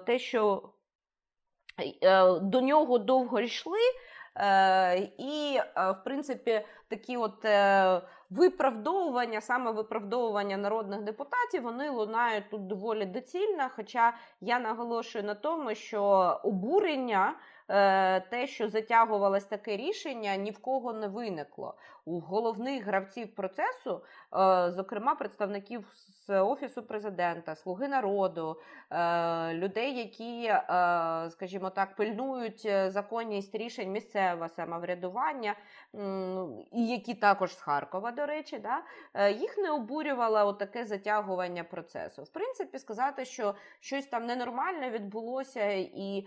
е, 0.00 0.04
те, 0.04 0.18
що 0.18 0.62
е, 2.02 2.40
до 2.40 2.60
нього 2.60 2.98
довго 2.98 3.40
йшли. 3.40 3.78
І, 5.18 5.58
в 5.76 6.04
принципі, 6.04 6.66
такі 6.88 7.16
от 7.16 7.44
виправдовування, 8.36 9.40
саме 9.40 9.70
виправдовування 9.70 10.56
народних 10.56 11.02
депутатів, 11.02 11.62
вони 11.62 11.90
лунають 11.90 12.50
тут 12.50 12.66
доволі 12.66 13.06
доцільно. 13.06 13.62
Хоча 13.76 14.14
я 14.40 14.58
наголошую 14.58 15.24
на 15.24 15.34
тому, 15.34 15.74
що 15.74 16.02
обурення. 16.42 17.34
Е, 17.72 18.20
Те, 18.20 18.46
що 18.46 18.68
затягувалось 18.68 19.44
таке 19.44 19.76
рішення, 19.76 20.36
ні 20.36 20.50
в 20.50 20.58
кого 20.58 20.92
не 20.92 21.08
виникло. 21.08 21.74
У 22.04 22.20
головних 22.20 22.84
гравців 22.84 23.34
процесу, 23.34 24.00
е, 24.36 24.70
зокрема 24.70 25.14
представників 25.14 25.86
з 26.26 26.40
офісу 26.40 26.82
президента, 26.82 27.56
слуги 27.56 27.88
народу, 27.88 28.60
е, 28.90 29.54
людей, 29.54 29.98
які, 29.98 30.52
скажімо 31.30 31.70
так, 31.70 31.96
пильнують 31.96 32.68
законність 32.86 33.54
рішень 33.54 33.92
місцевого 33.92 34.48
самоврядування, 34.48 35.54
і 36.72 36.86
які 36.86 37.14
також 37.14 37.56
з 37.56 37.60
Харкова, 37.60 38.10
до 38.10 38.26
речі, 38.26 38.58
да, 38.58 38.82
їх 39.28 39.58
не 39.58 39.70
обурювало 39.70 40.52
таке 40.52 40.84
затягування 40.84 41.64
процесу. 41.64 42.22
В 42.22 42.28
принципі, 42.28 42.78
сказати, 42.78 43.24
що 43.24 43.54
щось 43.80 44.06
там 44.06 44.26
ненормальне 44.26 44.90
відбулося, 44.90 45.70
і 45.72 46.26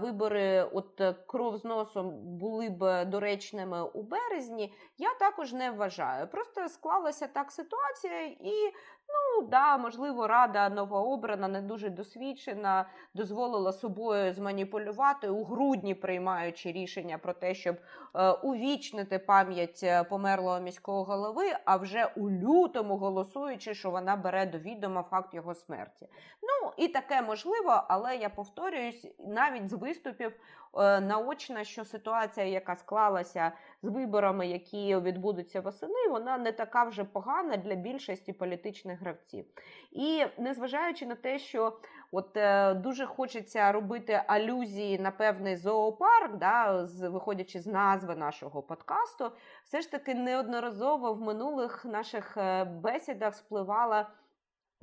вибори, 0.00 0.62
от 0.84 1.00
е, 1.00 1.14
кров 1.26 1.56
з 1.56 1.64
носом 1.64 2.10
були 2.38 2.70
б 2.70 3.04
доречними 3.04 3.82
у 3.82 4.02
березні. 4.02 4.74
Я 4.98 5.14
також 5.14 5.52
не 5.52 5.70
вважаю. 5.70 6.26
Просто 6.26 6.68
склалася 6.68 7.26
так 7.26 7.52
ситуація, 7.52 8.24
і 8.26 8.72
ну 9.08 9.46
да, 9.48 9.76
можливо, 9.78 10.26
рада 10.26 10.68
новообрана, 10.68 11.48
не 11.48 11.62
дуже 11.62 11.90
досвідчена, 11.90 12.88
дозволила 13.14 13.72
собою 13.72 14.32
зманіпулювати 14.32 15.28
у 15.28 15.44
грудні, 15.44 15.94
приймаючи 15.94 16.72
рішення 16.72 17.18
про 17.18 17.32
те, 17.32 17.54
щоб 17.54 17.76
е, 18.14 18.30
увічнити 18.30 19.18
пам'ять 19.18 19.80
е, 19.82 20.04
померлого 20.04 20.60
міського 20.60 21.04
голови, 21.04 21.44
а 21.64 21.76
вже 21.76 22.12
у 22.16 22.30
лютому 22.30 22.96
голосуючи, 22.96 23.74
що 23.74 23.90
вона 23.90 24.16
бере 24.16 24.46
до 24.46 24.58
відома 24.58 25.02
факт 25.02 25.34
його 25.34 25.54
смерті. 25.54 26.08
Ну 26.42 26.72
і 26.76 26.88
таке 26.88 27.22
можливо, 27.22 27.84
але 27.88 28.16
я 28.16 28.28
повторююсь, 28.28 29.06
навіть 29.18 29.70
з 29.70 29.72
виступів 29.72 30.32
е, 30.32 30.73
наочно, 30.82 31.64
що 31.64 31.84
ситуація, 31.84 32.46
яка 32.46 32.76
склалася 32.76 33.52
з 33.82 33.88
виборами, 33.88 34.46
які 34.46 34.96
відбудуться 34.96 35.60
восени, 35.60 36.08
вона 36.10 36.38
не 36.38 36.52
така 36.52 36.84
вже 36.84 37.04
погана 37.04 37.56
для 37.56 37.74
більшості 37.74 38.32
політичних 38.32 39.00
гравців. 39.00 39.44
І 39.92 40.24
незважаючи 40.38 41.06
на 41.06 41.14
те, 41.14 41.38
що 41.38 41.78
от 42.12 42.36
е, 42.36 42.74
дуже 42.74 43.06
хочеться 43.06 43.72
робити 43.72 44.22
алюзії 44.26 44.98
на 44.98 45.10
певний 45.10 45.56
зоопарк, 45.56 46.36
да, 46.36 46.86
з, 46.86 47.08
виходячи 47.08 47.60
з 47.60 47.66
назви 47.66 48.16
нашого 48.16 48.62
подкасту, 48.62 49.30
все 49.64 49.80
ж 49.80 49.90
таки 49.90 50.14
неодноразово 50.14 51.14
в 51.14 51.20
минулих 51.20 51.84
наших 51.84 52.36
е, 52.36 52.64
бесідах 52.64 53.34
спливала. 53.34 54.06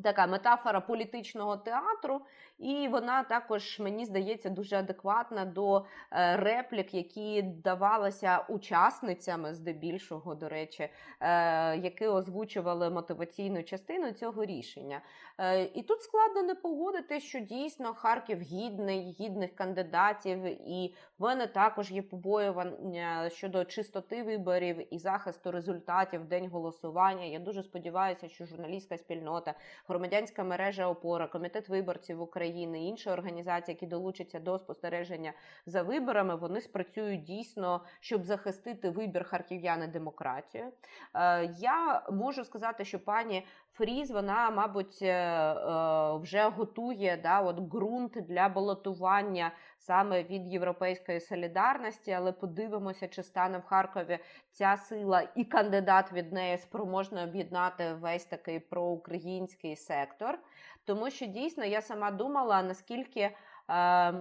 Така 0.04 0.28
метафора 0.28 0.80
політичного 0.82 1.58
театру, 1.58 2.22
і 2.60 2.88
вона 2.88 3.24
також, 3.24 3.80
мені 3.80 4.06
здається, 4.06 4.50
дуже 4.50 4.76
адекватна 4.76 5.46
до 5.46 5.86
е, 6.12 6.38
реплік, 6.38 6.94
які 6.94 7.42
давалися 7.42 8.46
учасницями, 8.50 9.54
здебільшого, 9.54 10.36
до 10.36 10.50
речі, 10.50 10.90
е, 11.20 11.78
які 11.78 12.08
озвучували 12.08 12.90
мотиваційну 12.90 13.64
частину 13.64 14.12
цього 14.12 14.46
рішення. 14.46 15.02
Е, 15.38 15.64
і 15.64 15.84
тут 15.84 16.02
складно 16.02 16.44
не 16.44 16.56
погодити, 16.56 17.20
що 17.20 17.40
дійсно 17.40 17.94
Харків 17.94 18.42
гідний, 18.42 19.16
гідних 19.20 19.56
кандидатів, 19.56 20.44
і 20.70 20.96
в 21.22 21.24
мене 21.24 21.48
також 21.48 21.92
є 21.92 22.02
побоювання 22.02 23.30
щодо 23.30 23.66
чистоти 23.66 24.24
виборів 24.24 24.94
і 24.94 24.98
захисту 24.98 25.52
результатів 25.52 26.22
в 26.22 26.26
день 26.26 26.48
голосування. 26.50 27.26
Я 27.26 27.40
дуже 27.40 27.64
сподіваюся, 27.64 28.28
що 28.28 28.46
журналістська 28.46 28.98
спільнота, 28.98 29.54
громадянська 29.88 30.44
мережа 30.44 30.88
опора, 30.88 31.28
комітет 31.28 31.70
виборців 31.70 32.22
України, 32.22 32.84
інші 32.84 33.10
організації, 33.10 33.74
які 33.76 33.86
долучаться 33.86 34.40
до 34.40 34.60
спостереження 34.60 35.34
за 35.66 35.84
виборами, 35.84 36.36
вони 36.36 36.62
спрацюють 36.62 37.24
дійсно, 37.24 37.82
щоб 38.00 38.26
захистити 38.26 38.90
вибір 38.90 39.24
харків'яни 39.24 39.88
демократію. 39.88 40.66
Е, 41.14 41.46
Я 41.60 42.04
можу 42.12 42.44
сказати, 42.44 42.86
що 42.86 43.00
пані 43.00 43.46
Фріз, 43.74 44.12
вона, 44.12 44.50
мабуть, 44.50 45.00
е, 45.02 45.08
е, 45.08 46.18
вже 46.18 46.50
готує 46.50 47.20
да, 47.24 47.42
от 47.42 47.60
ґрунт 47.60 48.12
для 48.12 48.50
балотування 48.50 49.52
саме 49.82 50.24
від 50.24 50.48
Європейської 50.48 51.20
солідарності, 51.20 52.12
але 52.12 52.32
подивимося, 52.32 53.08
чи 53.08 53.24
стане 53.24 53.58
в 53.58 53.64
Харкові 53.64 54.20
ця 54.52 54.78
сила 54.78 55.28
і 55.36 55.46
кандидат 55.46 56.14
від 56.14 56.34
неї 56.34 56.58
спроможна 56.58 57.24
об'єднати 57.24 57.94
весь 57.94 58.26
такий 58.26 58.60
проукраїнський 58.60 59.76
сектор. 59.76 60.40
Тому 60.86 61.10
що 61.10 61.26
дійсно 61.26 61.66
я 61.66 61.82
сама 61.82 62.12
думала, 62.12 62.64
наскільки. 62.64 63.32
Е, 63.72 64.14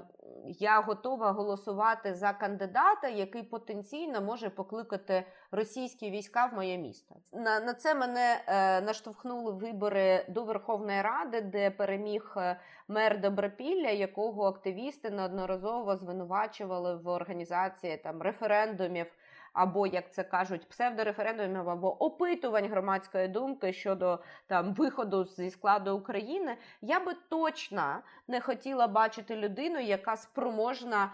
я 0.45 0.81
готова 0.81 1.33
голосувати 1.33 2.15
за 2.15 2.33
кандидата, 2.33 3.09
який 3.09 3.43
потенційно 3.43 4.21
може 4.21 4.51
покликати 4.51 5.25
російські 5.51 6.11
війська 6.11 6.47
в 6.47 6.55
моє 6.55 6.79
місто. 6.79 7.15
На 7.33 7.61
на 7.61 7.75
це 7.75 7.95
мене 7.95 8.41
е, 8.47 8.81
наштовхнули 8.81 9.53
вибори 9.53 10.25
до 10.29 10.45
Верховної 10.45 11.03
Ради, 11.03 11.41
де 11.41 11.71
переміг 11.71 12.35
е, 12.37 12.57
мер 12.89 13.21
Добропілля, 13.21 13.91
якого 13.91 14.45
активісти 14.45 15.11
неодноразово 15.11 15.97
звинувачували 15.97 16.97
в 16.97 17.09
організації 17.09 17.97
там 17.97 18.23
референдумів. 18.23 19.07
Або, 19.53 19.87
як 19.87 20.13
це 20.13 20.25
кажуть, 20.25 20.69
псевдореферендумів, 20.69 21.71
або 21.71 22.05
опитувань 22.05 22.69
громадської 22.69 23.29
думки 23.29 23.73
щодо 23.73 24.19
там 24.47 24.75
виходу 24.75 25.25
зі 25.25 25.51
складу 25.51 25.97
України, 25.97 26.57
я 26.81 27.01
би 27.01 27.13
точно 27.29 27.99
не 28.29 28.41
хотіла 28.41 28.87
бачити 28.87 29.37
людину, 29.37 29.81
яка 29.81 30.17
спроможна 30.17 31.13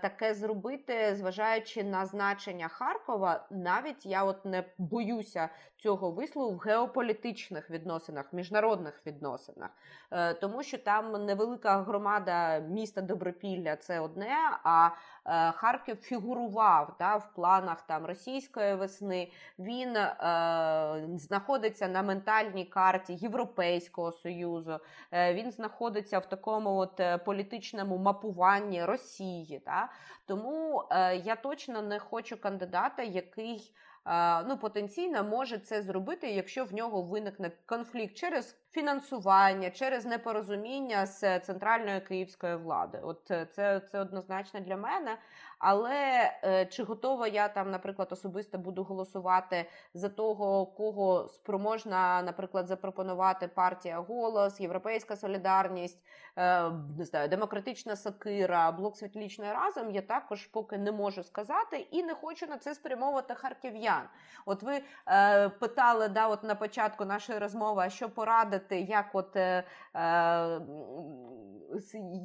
таке 0.00 0.34
зробити, 0.34 1.16
зважаючи 1.16 1.84
на 1.84 2.06
значення 2.06 2.68
Харкова. 2.68 3.46
Навіть 3.50 4.06
я 4.06 4.24
от 4.24 4.44
не 4.44 4.64
боюся 4.78 5.48
цього 5.76 6.10
вислову 6.10 6.50
в 6.50 6.58
геополітичних 6.58 7.70
відносинах, 7.70 8.32
міжнародних 8.32 9.06
відносинах, 9.06 9.70
е, 10.10 10.34
тому 10.34 10.62
що 10.62 10.78
там 10.78 11.24
невелика 11.24 11.82
громада 11.82 12.58
міста 12.58 13.00
Добропілля 13.00 13.76
це 13.76 14.00
одне. 14.00 14.36
а 14.64 14.90
е, 15.26 15.52
Харків 15.52 15.96
фігурував 15.96 16.96
да, 16.98 17.16
в 17.16 17.34
планах 17.34 17.82
там 17.82 18.06
російської 18.06 18.74
весни. 18.74 19.30
Він 19.58 19.96
е, 19.96 21.08
знаходиться 21.16 21.88
на 21.88 22.02
ментальній 22.02 22.64
карті 22.64 23.14
Європейського 23.14 24.12
союзу. 24.12 24.80
Е, 25.12 25.34
він 25.34 25.50
знаходиться 25.50 26.18
в 26.18 26.26
такому 26.26 26.76
от 26.76 27.00
е, 27.00 27.18
політичному 27.18 27.98
мапуванні 27.98 28.84
Росії. 28.84 29.55
Да? 29.64 29.88
Тому 30.26 30.84
е, 30.90 31.16
я 31.16 31.36
точно 31.36 31.82
не 31.82 31.98
хочу 31.98 32.40
кандидата, 32.40 33.02
який. 33.02 33.72
е, 34.06 34.42
Ну, 34.42 34.58
потенційно 34.58 35.24
може 35.24 35.58
це 35.58 35.82
зробити, 35.82 36.30
якщо 36.30 36.64
в 36.64 36.74
нього 36.74 37.02
виникне 37.02 37.50
конфлікт 37.66 38.14
через 38.16 38.56
фінансування, 38.72 39.70
через 39.70 40.06
непорозуміння 40.06 41.06
з 41.06 41.40
центральною 41.40 42.04
київською 42.04 42.58
владою. 42.58 43.06
От 43.06 43.30
е, 43.30 43.46
це, 43.46 43.80
це 43.80 44.00
однозначно 44.00 44.60
для 44.60 44.76
мене. 44.76 45.18
Але 45.58 46.32
е, 46.44 46.66
чи 46.66 46.82
готова 46.82 47.28
я 47.28 47.48
там, 47.48 47.70
наприклад, 47.70 48.08
особисто 48.10 48.58
буду 48.58 48.82
голосувати 48.82 49.70
за 49.94 50.08
того, 50.08 50.66
кого 50.66 51.28
спроможна, 51.28 52.22
наприклад, 52.22 52.66
запропонувати 52.66 53.48
партія 53.48 54.00
Голос, 54.00 54.60
Європейська 54.60 55.16
Солідарність, 55.16 55.98
е, 56.36 56.70
не 56.98 57.04
знаю, 57.04 57.28
демократична 57.28 57.96
сокира, 57.96 58.72
блок 58.72 58.96
світлічної 58.96 59.52
разом, 59.52 59.90
я 59.90 60.02
також 60.02 60.46
поки 60.46 60.78
не 60.78 60.92
можу 60.92 61.22
сказати 61.22 61.76
і 61.90 62.02
не 62.02 62.14
хочу 62.14 62.46
на 62.46 62.58
це 62.58 62.74
спрямовувати 62.74 63.34
харків'ян. 63.34 64.02
От 64.46 64.62
ви 64.62 64.82
е, 65.08 65.48
питали 65.48 66.08
да, 66.08 66.28
от 66.28 66.42
на 66.42 66.54
початку 66.54 67.04
нашої 67.04 67.38
розмови, 67.38 67.90
що 67.90 68.08
порадити 68.08 68.65
порадити, 68.66 68.92
як 68.92 69.06
от 69.12 69.36
е, 69.36 69.64
е, 69.94 70.60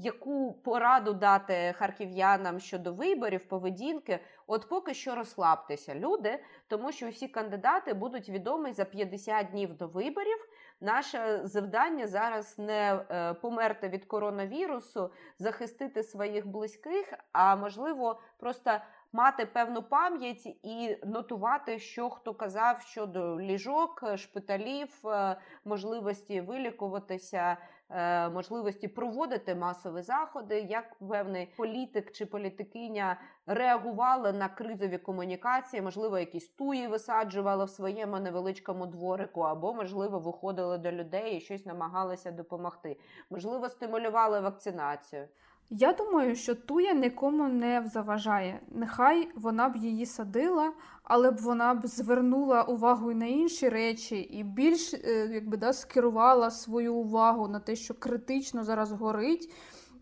яку 0.02 0.54
пораду 0.54 1.14
дати 1.14 1.74
харків'янам 1.78 2.60
щодо 2.60 2.94
виборів, 2.94 3.48
поведінки. 3.48 4.20
От 4.48 4.70
поки 4.70 4.94
що 4.94 5.16
розслабтеся, 5.16 5.96
люди, 5.96 6.40
тому 6.68 6.92
що 6.92 7.08
усі 7.08 7.28
кандидати 7.28 7.94
будуть 7.94 8.30
відомі 8.30 8.74
за 8.74 8.86
50 8.86 9.50
днів 9.52 9.78
до 9.78 9.88
виборів. 9.88 10.48
Наше 10.82 11.42
завдання 11.44 12.08
зараз 12.08 12.60
не 12.60 13.06
е, 13.10 13.34
померти 13.34 13.90
від 13.90 14.06
коронавірусу, 14.06 15.12
захистити 15.40 16.04
своїх 16.04 16.48
близьких, 16.48 17.14
а 17.32 17.56
можливо, 17.56 18.20
просто 18.38 18.72
мати 19.14 19.46
певну 19.46 19.84
пам'ять 19.84 20.46
і 20.64 20.98
нотувати, 21.06 21.80
що 21.80 22.10
хто 22.10 22.34
казав 22.34 22.82
щодо 22.82 23.42
ліжок, 23.42 24.04
е, 24.04 24.18
шпиталів, 24.18 25.08
е, 25.08 25.38
можливості 25.66 26.42
вилікуватися, 26.42 27.58
е, 27.90 28.30
можливості 28.30 28.88
проводити 28.88 29.56
масові 29.56 30.02
заходи, 30.02 30.60
як 30.60 30.96
певний 31.10 31.54
політик 31.58 32.12
чи 32.12 32.26
політикиня 32.26 33.18
реагували 33.46 34.34
на 34.34 34.50
кризові 34.50 34.98
комунікації, 34.98 35.82
можливо, 35.82 36.20
якісь 36.20 36.50
туї 36.50 36.88
висаджували 36.88 37.66
в 37.66 37.70
своєму 37.70 38.20
невеличкому 38.20 38.86
дворику, 38.86 39.42
або, 39.42 39.74
можливо, 39.74 40.20
виходили 40.20 40.78
до 40.78 40.92
людей 40.92 41.38
і 41.38 41.42
щось 41.42 41.66
намагалися 41.66 42.32
допомогти. 42.32 42.98
Можливо, 43.30 43.70
стимулювали 43.70 44.40
вакцинацію. 44.40 45.28
Я 45.70 45.94
думаю, 45.94 46.36
що 46.36 46.56
туя 46.56 46.94
нікому 46.94 47.48
не 47.48 47.90
заважає. 47.94 48.60
Нехай 48.72 49.30
вона 49.36 49.70
б 49.70 49.76
її 49.76 50.06
садила, 50.06 50.74
але 51.04 51.32
б 51.32 51.38
вона 51.38 51.74
б 51.74 51.88
звернула 51.88 52.64
увагу 52.64 53.12
і 53.12 53.16
на 53.16 53.26
інші 53.26 53.70
речі, 53.70 54.16
і 54.16 54.44
більш 54.44 54.94
е, 54.94 55.30
якби 55.34 55.58
да, 55.58 55.74
скерувала 55.74 56.52
свою 56.52 56.96
увагу 56.96 57.48
на 57.48 57.60
те, 57.60 57.76
що 57.76 57.94
критично 57.94 58.64
зараз 58.64 58.92
горить. 58.92 59.54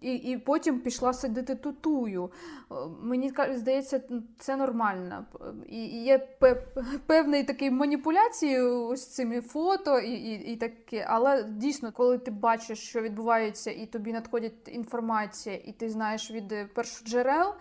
І, 0.02 0.14
і 0.14 0.38
потім 0.38 0.80
пішла 0.80 1.14
садити 1.14 1.56
тутую. 1.56 2.30
Е, 2.72 2.76
Мені 3.02 3.34
здається, 3.54 4.02
це 4.38 4.56
нормально. 4.56 5.26
І, 5.70 6.04
є 6.04 6.18
пе- 6.40 6.64
певний 7.06 7.44
такий 7.44 7.72
маніпуляції 7.72 8.62
ось 8.62 9.08
цими 9.08 9.42
фото 9.42 10.00
і, 10.00 10.12
і, 10.12 10.54
і 10.54 10.56
таке. 10.56 11.06
Але 11.10 11.44
дійсно, 11.44 11.92
коли 11.92 12.18
ти 12.18 12.32
бачиш, 12.32 12.80
що 12.80 13.02
відбувається, 13.02 13.72
і 13.72 13.86
тобі 13.86 14.14
надходять 14.14 14.54
інформація, 14.68 15.56
і 15.66 15.72
ти 15.72 15.90
знаєш 15.90 16.32
від 16.32 16.48
перших 16.74 17.00
першоджерел, 17.00 17.54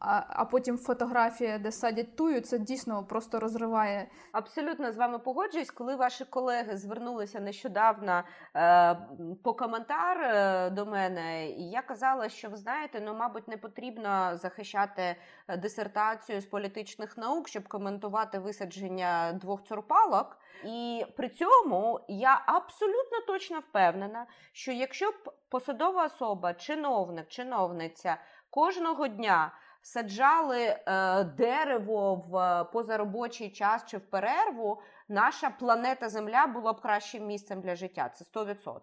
а, 0.00 0.22
а 0.28 0.44
потім 0.44 0.78
фотографія, 0.78 1.58
де 1.58 1.72
садять 1.72 2.16
тую, 2.16 2.40
це 2.40 2.58
дійсно 2.58 3.04
просто 3.04 3.40
розриває 3.40 4.08
Абсолютно 4.32 4.92
з 4.92 4.96
вами 4.96 5.18
погоджуюсь, 5.18 5.70
коли 5.70 5.96
ваші 5.96 6.24
колеги 6.24 6.76
звернулися 6.76 7.40
нещодавно 7.40 8.22
е, 8.56 8.96
по 9.44 9.54
коментар 9.54 10.20
е, 10.20 10.70
до 10.70 10.86
мене, 10.86 11.50
і 11.50 11.70
я 11.70 11.82
казала, 11.82 12.28
що 12.28 12.48
ви 12.48 12.56
знаєте, 12.56 13.00
ну 13.00 13.14
мабуть, 13.14 13.48
не 13.48 13.56
потрібно 13.56 14.36
захищати 14.36 15.16
дисертацію 15.58 16.40
з 16.40 16.46
політичних 16.46 17.16
наук, 17.16 17.48
щоб 17.48 17.68
коментувати 17.68 18.38
висадження 18.38 19.32
двох 19.32 19.64
цурпалок. 19.64 20.38
І 20.64 21.06
при 21.16 21.28
цьому 21.28 22.00
я 22.08 22.42
абсолютно 22.46 23.20
точно 23.26 23.60
впевнена, 23.60 24.26
що 24.52 24.72
якщо 24.72 25.10
б 25.10 25.32
посадова 25.48 26.04
особа, 26.04 26.54
чиновник, 26.54 27.28
чиновниця 27.28 28.16
кожного 28.50 29.08
дня 29.08 29.52
саджали 29.86 30.62
е, 30.62 31.24
дерево 31.24 32.24
в 32.28 32.36
е, 32.36 32.64
позаробочий 32.64 33.50
час 33.50 33.84
чи 33.86 33.96
в 33.96 34.10
перерву, 34.10 34.80
наша 35.08 35.50
планета 35.50 36.08
Земля 36.08 36.46
була 36.46 36.72
б 36.72 36.80
кращим 36.80 37.26
місцем 37.26 37.60
для 37.60 37.76
життя. 37.76 38.10
Це 38.14 38.24
100%. 38.40 38.80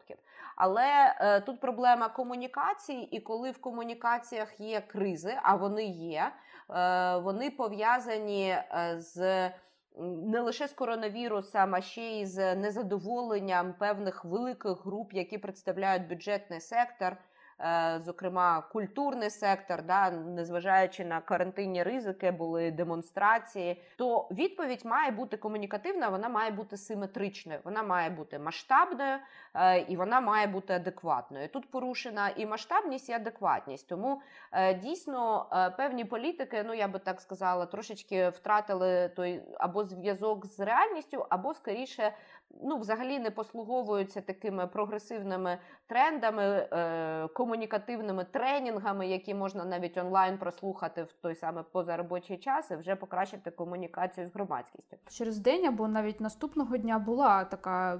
Але 0.55 1.15
е, 1.19 1.41
тут 1.41 1.59
проблема 1.59 2.09
комунікації, 2.09 3.15
і 3.15 3.19
коли 3.19 3.51
в 3.51 3.61
комунікаціях 3.61 4.59
є 4.59 4.81
кризи, 4.81 5.37
а 5.43 5.55
вони 5.55 5.85
є, 5.85 6.31
вони 7.23 7.51
пов'язані 7.51 8.57
з. 8.97 9.49
Не 9.97 10.39
лише 10.39 10.67
з 10.67 10.73
коронавірусом, 10.73 11.75
а 11.75 11.81
ще 11.81 12.01
й 12.01 12.25
з 12.25 12.55
незадоволенням 12.55 13.73
певних 13.73 14.25
великих 14.25 14.85
груп, 14.85 15.13
які 15.13 15.37
представляють 15.37 16.07
бюджетний 16.07 16.61
сектор, 16.61 17.17
зокрема 17.97 18.61
культурний 18.61 19.29
сектор, 19.29 19.83
да, 19.83 20.11
незважаючи 20.11 21.05
на 21.05 21.21
карантинні 21.21 21.83
ризики, 21.83 22.31
були 22.31 22.71
демонстрації. 22.71 23.81
То 23.97 24.27
відповідь 24.31 24.85
має 24.85 25.11
бути 25.11 25.37
комунікативна, 25.37 26.09
вона 26.09 26.29
має 26.29 26.51
бути 26.51 26.77
симетричною, 26.77 27.59
вона 27.63 27.83
має 27.83 28.09
бути 28.09 28.39
масштабною 28.39 29.17
е, 29.53 29.79
і 29.79 29.95
вона 29.95 30.21
має 30.21 30.47
бути 30.47 30.73
адекватною. 30.73 31.49
Тут 31.49 31.71
порушена 31.71 32.29
і 32.35 32.45
масштабність, 32.45 33.09
і 33.09 33.13
адекватність. 33.13 33.89
Тому 33.89 34.21
е, 34.51 34.73
дійсно 34.73 35.45
е, 35.51 35.69
певні 35.69 36.05
політики, 36.05 36.63
ну 36.67 36.73
я 36.73 36.87
би 36.87 36.99
так 36.99 37.21
сказала, 37.21 37.65
трошечки 37.65 38.29
втратили 38.29 39.09
той 39.15 39.41
або 39.59 39.83
зв'язок 39.83 40.45
з 40.45 40.59
реальністю, 40.59 41.25
або 41.29 41.53
скоріше. 41.53 42.13
Ну, 42.61 42.77
взагалі 42.77 43.19
не 43.19 43.31
послуговуються 43.31 44.21
такими 44.21 44.67
прогресивними 44.67 45.57
трендами, 45.87 46.43
е, 46.43 47.27
комунікативними 47.27 48.25
тренінгами, 48.31 49.07
які 49.07 49.33
можна 49.33 49.65
навіть 49.65 49.97
онлайн 49.97 50.37
прослухати 50.37 51.03
в 51.03 51.13
той 51.21 51.35
самий 51.35 51.63
позаробочий 51.71 52.37
час 52.37 52.71
і 52.71 52.75
вже 52.75 52.95
покращити 52.95 53.51
комунікацію 53.51 54.27
з 54.27 54.33
громадськістю. 54.33 54.97
через 55.09 55.37
день 55.37 55.65
або 55.65 55.87
навіть 55.87 56.21
наступного 56.21 56.77
дня 56.77 56.99
була 56.99 57.43
така, 57.43 57.99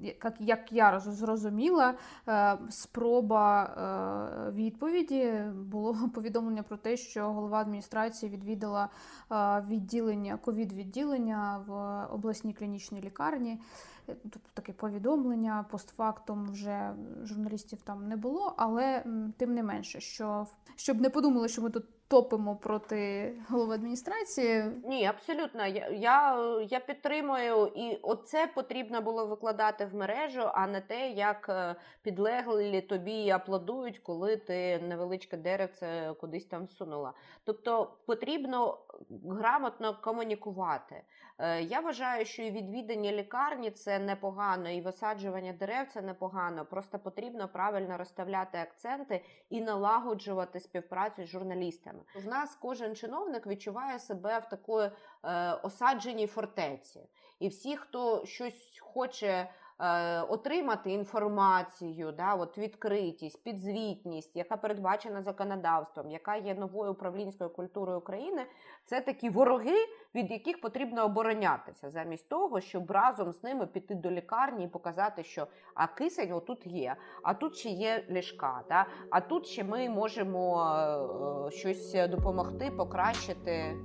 як, 0.00 0.34
як 0.38 0.72
я 0.72 1.00
зрозуміла, 1.00 1.94
е, 2.28 2.58
спроба 2.70 3.64
е, 3.64 4.50
відповіді. 4.50 5.32
Було 5.54 5.96
повідомлення 6.14 6.62
про 6.62 6.76
те, 6.76 6.96
що 6.96 7.32
голова 7.32 7.58
адміністрації 7.58 8.32
відвідала 8.32 8.88
е, 9.32 9.64
відділення, 9.68 10.36
ковід-відділення 10.36 11.64
в 11.66 11.72
обласній 12.14 12.52
клінічній 12.52 13.00
лікарні. 13.00 13.60
Тобто 14.06 14.40
таке 14.54 14.72
повідомлення 14.72 15.64
постфактум 15.70 16.50
вже 16.50 16.94
журналістів 17.22 17.82
там 17.82 18.08
не 18.08 18.16
було, 18.16 18.54
але 18.56 19.04
тим 19.36 19.54
не 19.54 19.62
менше, 19.62 20.00
що 20.00 20.46
щоб 20.76 21.00
не 21.00 21.10
подумали, 21.10 21.48
що 21.48 21.62
ми 21.62 21.70
тут 21.70 21.84
топимо 22.14 22.56
проти 22.56 23.32
голови 23.48 23.74
адміністрації. 23.74 24.64
Ні, 24.84 25.06
абсолютно. 25.06 25.66
Я, 25.66 25.88
я, 25.88 26.38
я 26.70 26.80
підтримую, 26.80 27.66
і 27.66 27.98
оце 28.02 28.46
потрібно 28.46 29.00
було 29.00 29.26
викладати 29.26 29.84
в 29.86 29.94
мережу, 29.94 30.50
а 30.54 30.66
не 30.66 30.80
те, 30.80 31.10
як 31.10 31.46
е, 31.48 31.74
підлеглі 32.02 32.80
тобі 32.80 33.30
аплодують, 33.30 33.98
коли 33.98 34.36
ти 34.36 34.78
невеличке 34.78 35.36
деревце 35.36 36.14
кудись 36.20 36.44
там 36.44 36.64
всунула. 36.64 37.12
Тобто 37.44 37.96
потрібно 38.06 38.78
грамотно 39.28 40.00
комунікувати. 40.02 41.02
Е, 41.38 41.62
Я 41.62 41.80
вважаю, 41.80 42.24
що 42.24 42.42
і 42.42 42.50
відвідання 42.50 43.12
лікарні 43.12 43.70
це 43.70 43.98
непогано, 43.98 44.70
і 44.70 44.80
висаджування 44.80 45.52
дерев 45.52 45.86
це 45.88 46.02
непогано. 46.02 46.64
Просто 46.64 46.98
потрібно 46.98 47.48
правильно 47.48 47.98
розставляти 47.98 48.58
акценти 48.58 49.24
і 49.50 49.60
налагоджувати 49.60 50.60
співпрацю 50.60 51.24
з 51.24 51.28
журналістами. 51.28 52.00
В 52.14 52.26
нас 52.26 52.56
кожен 52.60 52.96
чиновник 52.96 53.46
відчуває 53.46 53.98
себе 53.98 54.38
в 54.38 54.48
такої 54.48 54.90
е, 55.24 55.52
осадженій 55.52 56.26
фортеці, 56.26 57.00
і 57.38 57.48
всі, 57.48 57.76
хто 57.76 58.26
щось 58.26 58.78
хоче. 58.80 59.50
Е, 59.80 60.20
Отримати 60.20 60.90
інформацію, 60.90 62.12
да, 62.12 62.34
от 62.34 62.58
відкритість, 62.58 63.44
підзвітність, 63.44 64.36
яка 64.36 64.56
передбачена 64.56 65.22
законодавством, 65.22 66.10
яка 66.10 66.36
є 66.36 66.54
новою 66.54 66.92
управлінською 66.92 67.50
культурою 67.50 67.98
України, 67.98 68.46
це 68.84 69.00
такі 69.00 69.30
вороги, 69.30 69.76
від 70.14 70.30
яких 70.30 70.60
потрібно 70.60 71.04
оборонятися, 71.04 71.90
замість 71.90 72.28
того, 72.28 72.60
щоб 72.60 72.90
разом 72.90 73.32
з 73.32 73.42
ними 73.42 73.66
піти 73.66 73.94
до 73.94 74.10
лікарні 74.10 74.64
і 74.64 74.68
показати, 74.68 75.24
що 75.24 75.46
а 75.74 75.86
кисень 75.86 76.32
отут 76.32 76.66
є, 76.66 76.96
а 77.22 77.34
тут 77.34 77.56
ще 77.56 77.68
є 77.68 78.04
ліжка, 78.10 78.62
да? 78.68 78.86
а 79.10 79.20
тут 79.20 79.46
ще 79.46 79.64
ми 79.64 79.88
можемо 79.88 80.64
е, 80.64 81.48
е, 81.48 81.50
щось 81.50 81.92
допомогти, 82.10 82.70
покращити. 82.70 83.76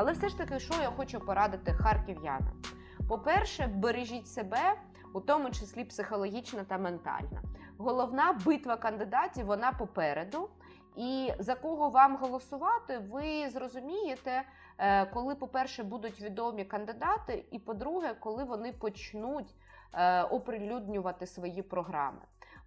Але 0.00 0.12
все 0.12 0.28
ж 0.28 0.38
таки, 0.38 0.58
що 0.58 0.74
я 0.82 0.90
хочу 0.90 1.20
порадити 1.20 1.72
харків'янам? 1.72 2.62
По-перше, 3.08 3.66
бережіть 3.66 4.28
себе, 4.28 4.74
у 5.14 5.20
тому 5.20 5.50
числі 5.50 5.84
психологічно 5.84 6.64
та 6.64 6.78
ментально. 6.78 7.42
Головна 7.78 8.32
битва 8.44 8.76
кандидатів 8.76 9.46
вона 9.46 9.72
попереду. 9.72 10.48
І 10.96 11.32
за 11.38 11.54
кого 11.54 11.90
вам 11.90 12.16
голосувати, 12.16 12.98
ви 12.98 13.50
зрозумієте, 13.50 14.42
е, 14.78 15.06
коли, 15.06 15.34
по-перше, 15.34 15.82
будуть 15.82 16.20
відомі 16.20 16.64
кандидати, 16.64 17.44
і 17.50 17.58
по-друге, 17.58 18.14
коли 18.20 18.44
вони 18.44 18.72
почнуть 18.72 19.54
е, 19.92 20.22
оприлюднювати 20.22 21.26
свої 21.26 21.62
програми. 21.62 22.20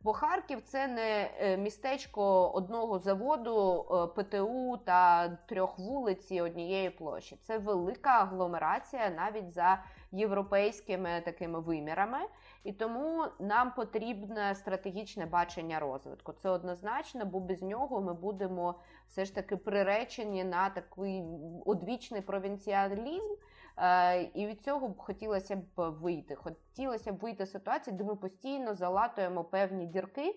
Бо 0.04 0.14
Харків 0.14 0.62
це 0.62 0.88
не 0.88 1.32
е, 1.40 1.58
містечко 1.58 2.50
одного 2.50 3.00
заводу, 3.00 3.86
е, 3.92 4.24
ПТУ 4.24 4.78
та 4.86 5.30
трьох 5.30 5.80
вулиць 5.80 6.32
і 6.32 6.42
однієї 6.42 6.90
площі. 6.90 7.38
Це 7.42 7.58
велика 7.58 8.10
агломерація 8.10 9.10
навіть 9.10 9.52
за 9.52 9.84
європейськими 10.12 11.22
такими 11.26 11.60
вимірами. 11.60 12.18
І 12.64 12.72
тому 12.72 13.26
нам 13.40 13.72
потрібне 13.72 14.56
стратегічне 14.56 15.26
бачення 15.26 15.80
розвитку. 15.80 16.34
Це 16.34 16.50
однозначно, 16.50 17.26
бо 17.26 17.40
без 17.40 17.62
нього 17.62 18.02
ми 18.02 18.14
будемо 18.14 18.76
все 19.08 19.26
ж 19.26 19.36
таки 19.36 19.58
приречені 19.58 20.44
на 20.44 20.70
такий 20.70 21.24
одвічний 21.66 22.22
провінціалізм. 22.22 23.34
Е, 23.78 24.22
І 24.24 24.48
від 24.48 24.62
цього 24.62 24.88
б 24.88 24.98
хотілося 24.98 25.56
б 25.56 25.90
вийти. 25.90 26.36
Хотілося 26.36 27.12
б 27.12 27.18
вийти 27.18 27.46
з 27.46 27.52
ситуації, 27.52 27.96
де 27.96 28.04
ми 28.04 28.16
постійно 28.16 28.74
залатуємо 28.74 29.44
певні 29.44 29.86
дірки 29.86 30.36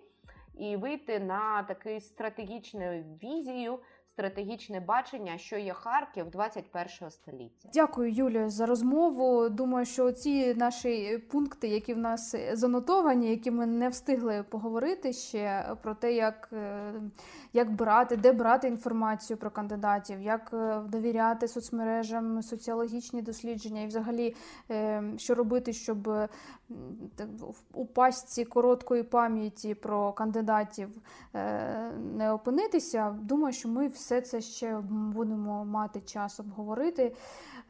і 0.55 0.77
вийти 0.77 1.21
на 1.21 1.63
таку 1.63 2.01
стратегічну 2.01 3.05
візію, 3.23 3.79
стратегічне 4.17 4.81
бачення, 4.81 5.39
що 5.39 5.59
є 5.59 5.73
Харків 5.73 6.31
21 6.31 7.11
століття. 7.11 7.69
Дякую, 7.75 8.13
Юлію, 8.13 8.51
за 8.51 8.67
розмову. 8.67 9.49
Думаю, 9.49 9.87
що 9.87 10.13
ці 10.13 10.55
наші 10.55 11.19
пункти, 11.31 11.69
які 11.69 11.95
в 11.95 11.99
нас 11.99 12.37
занотовані, 12.53 13.31
які 13.31 13.51
ми 13.51 13.67
не 13.67 13.89
встигли 13.89 14.43
поговорити 14.43 15.13
ще 15.13 15.77
про 15.83 15.95
те, 15.95 16.13
як, 16.13 16.49
е, 16.53 16.93
як 17.53 17.73
брати, 17.73 18.17
де 18.17 18.33
брати 18.33 18.69
інформацію 18.69 19.37
про 19.37 19.51
кандидатів, 19.51 20.21
як 20.21 20.51
е, 20.53 20.81
довіряти 20.89 21.49
соцмережам, 21.49 22.43
соціологічні 22.43 23.23
дослідження, 23.23 23.83
і 23.83 23.87
взагалі 23.87 24.35
е, 24.71 25.03
що 25.17 25.35
робити, 25.35 25.73
щоб 25.73 26.09
у 27.73 27.87
пастці 27.87 28.45
короткої 28.45 29.03
пам'яті 29.03 29.75
про 29.75 30.13
кандидатів 30.13 30.89
е, 31.35 31.91
не 32.15 32.33
опинитися. 32.33 33.17
Думаю, 33.23 33.53
що 33.53 33.69
ми 33.69 33.89
все 34.07 34.21
це 34.21 34.41
ще 34.41 34.79
будемо 34.89 35.65
мати 35.65 36.01
час 36.01 36.41
обговорити. 36.41 37.15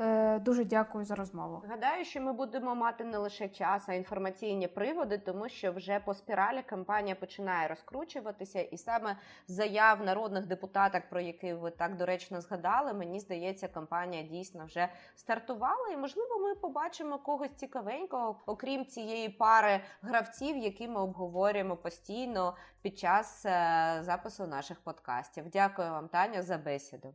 Е, 0.00 0.38
Дуже 0.38 0.64
дякую 0.64 1.04
за 1.04 1.14
розмову. 1.14 1.62
Гадаю, 1.68 2.04
що 2.04 2.20
ми 2.20 2.32
будемо 2.32 2.74
мати 2.74 3.04
не 3.04 3.18
лише 3.18 3.48
час, 3.48 3.88
а 3.88 3.94
інформаційні 3.94 4.68
приводи, 4.68 5.18
тому 5.18 5.48
що 5.48 5.72
вже 5.72 6.00
по 6.00 6.14
спіралі 6.14 6.62
кампанія 6.66 7.14
починає 7.14 7.68
розкручуватися, 7.68 8.60
і 8.60 8.78
саме 8.78 9.16
заяв 9.48 10.04
народних 10.04 10.46
депутаток, 10.46 11.02
про 11.10 11.20
які 11.20 11.52
ви 11.52 11.70
так 11.70 11.96
доречно 11.96 12.40
згадали, 12.40 12.92
мені 12.92 13.20
здається, 13.20 13.68
кампанія 13.68 14.22
дійсно 14.22 14.64
вже 14.66 14.88
стартувала, 15.14 15.88
і 15.92 15.96
можливо, 15.96 16.38
ми 16.38 16.54
побачимо 16.54 17.18
когось 17.18 17.54
цікавенького, 17.56 18.40
окрім 18.46 18.86
цієї 18.86 19.28
пари 19.28 19.80
гравців, 20.02 20.56
які 20.56 20.88
ми 20.88 21.00
обговорюємо 21.00 21.76
постійно 21.76 22.56
під 22.86 22.98
час 22.98 23.46
е, 23.46 23.98
запису 24.02 24.46
наших 24.46 24.80
подкастів. 24.80 25.50
Дякую 25.50 25.90
вам, 25.90 26.08
Таня, 26.08 26.42
за 26.42 26.58
бесіду. 26.58 27.14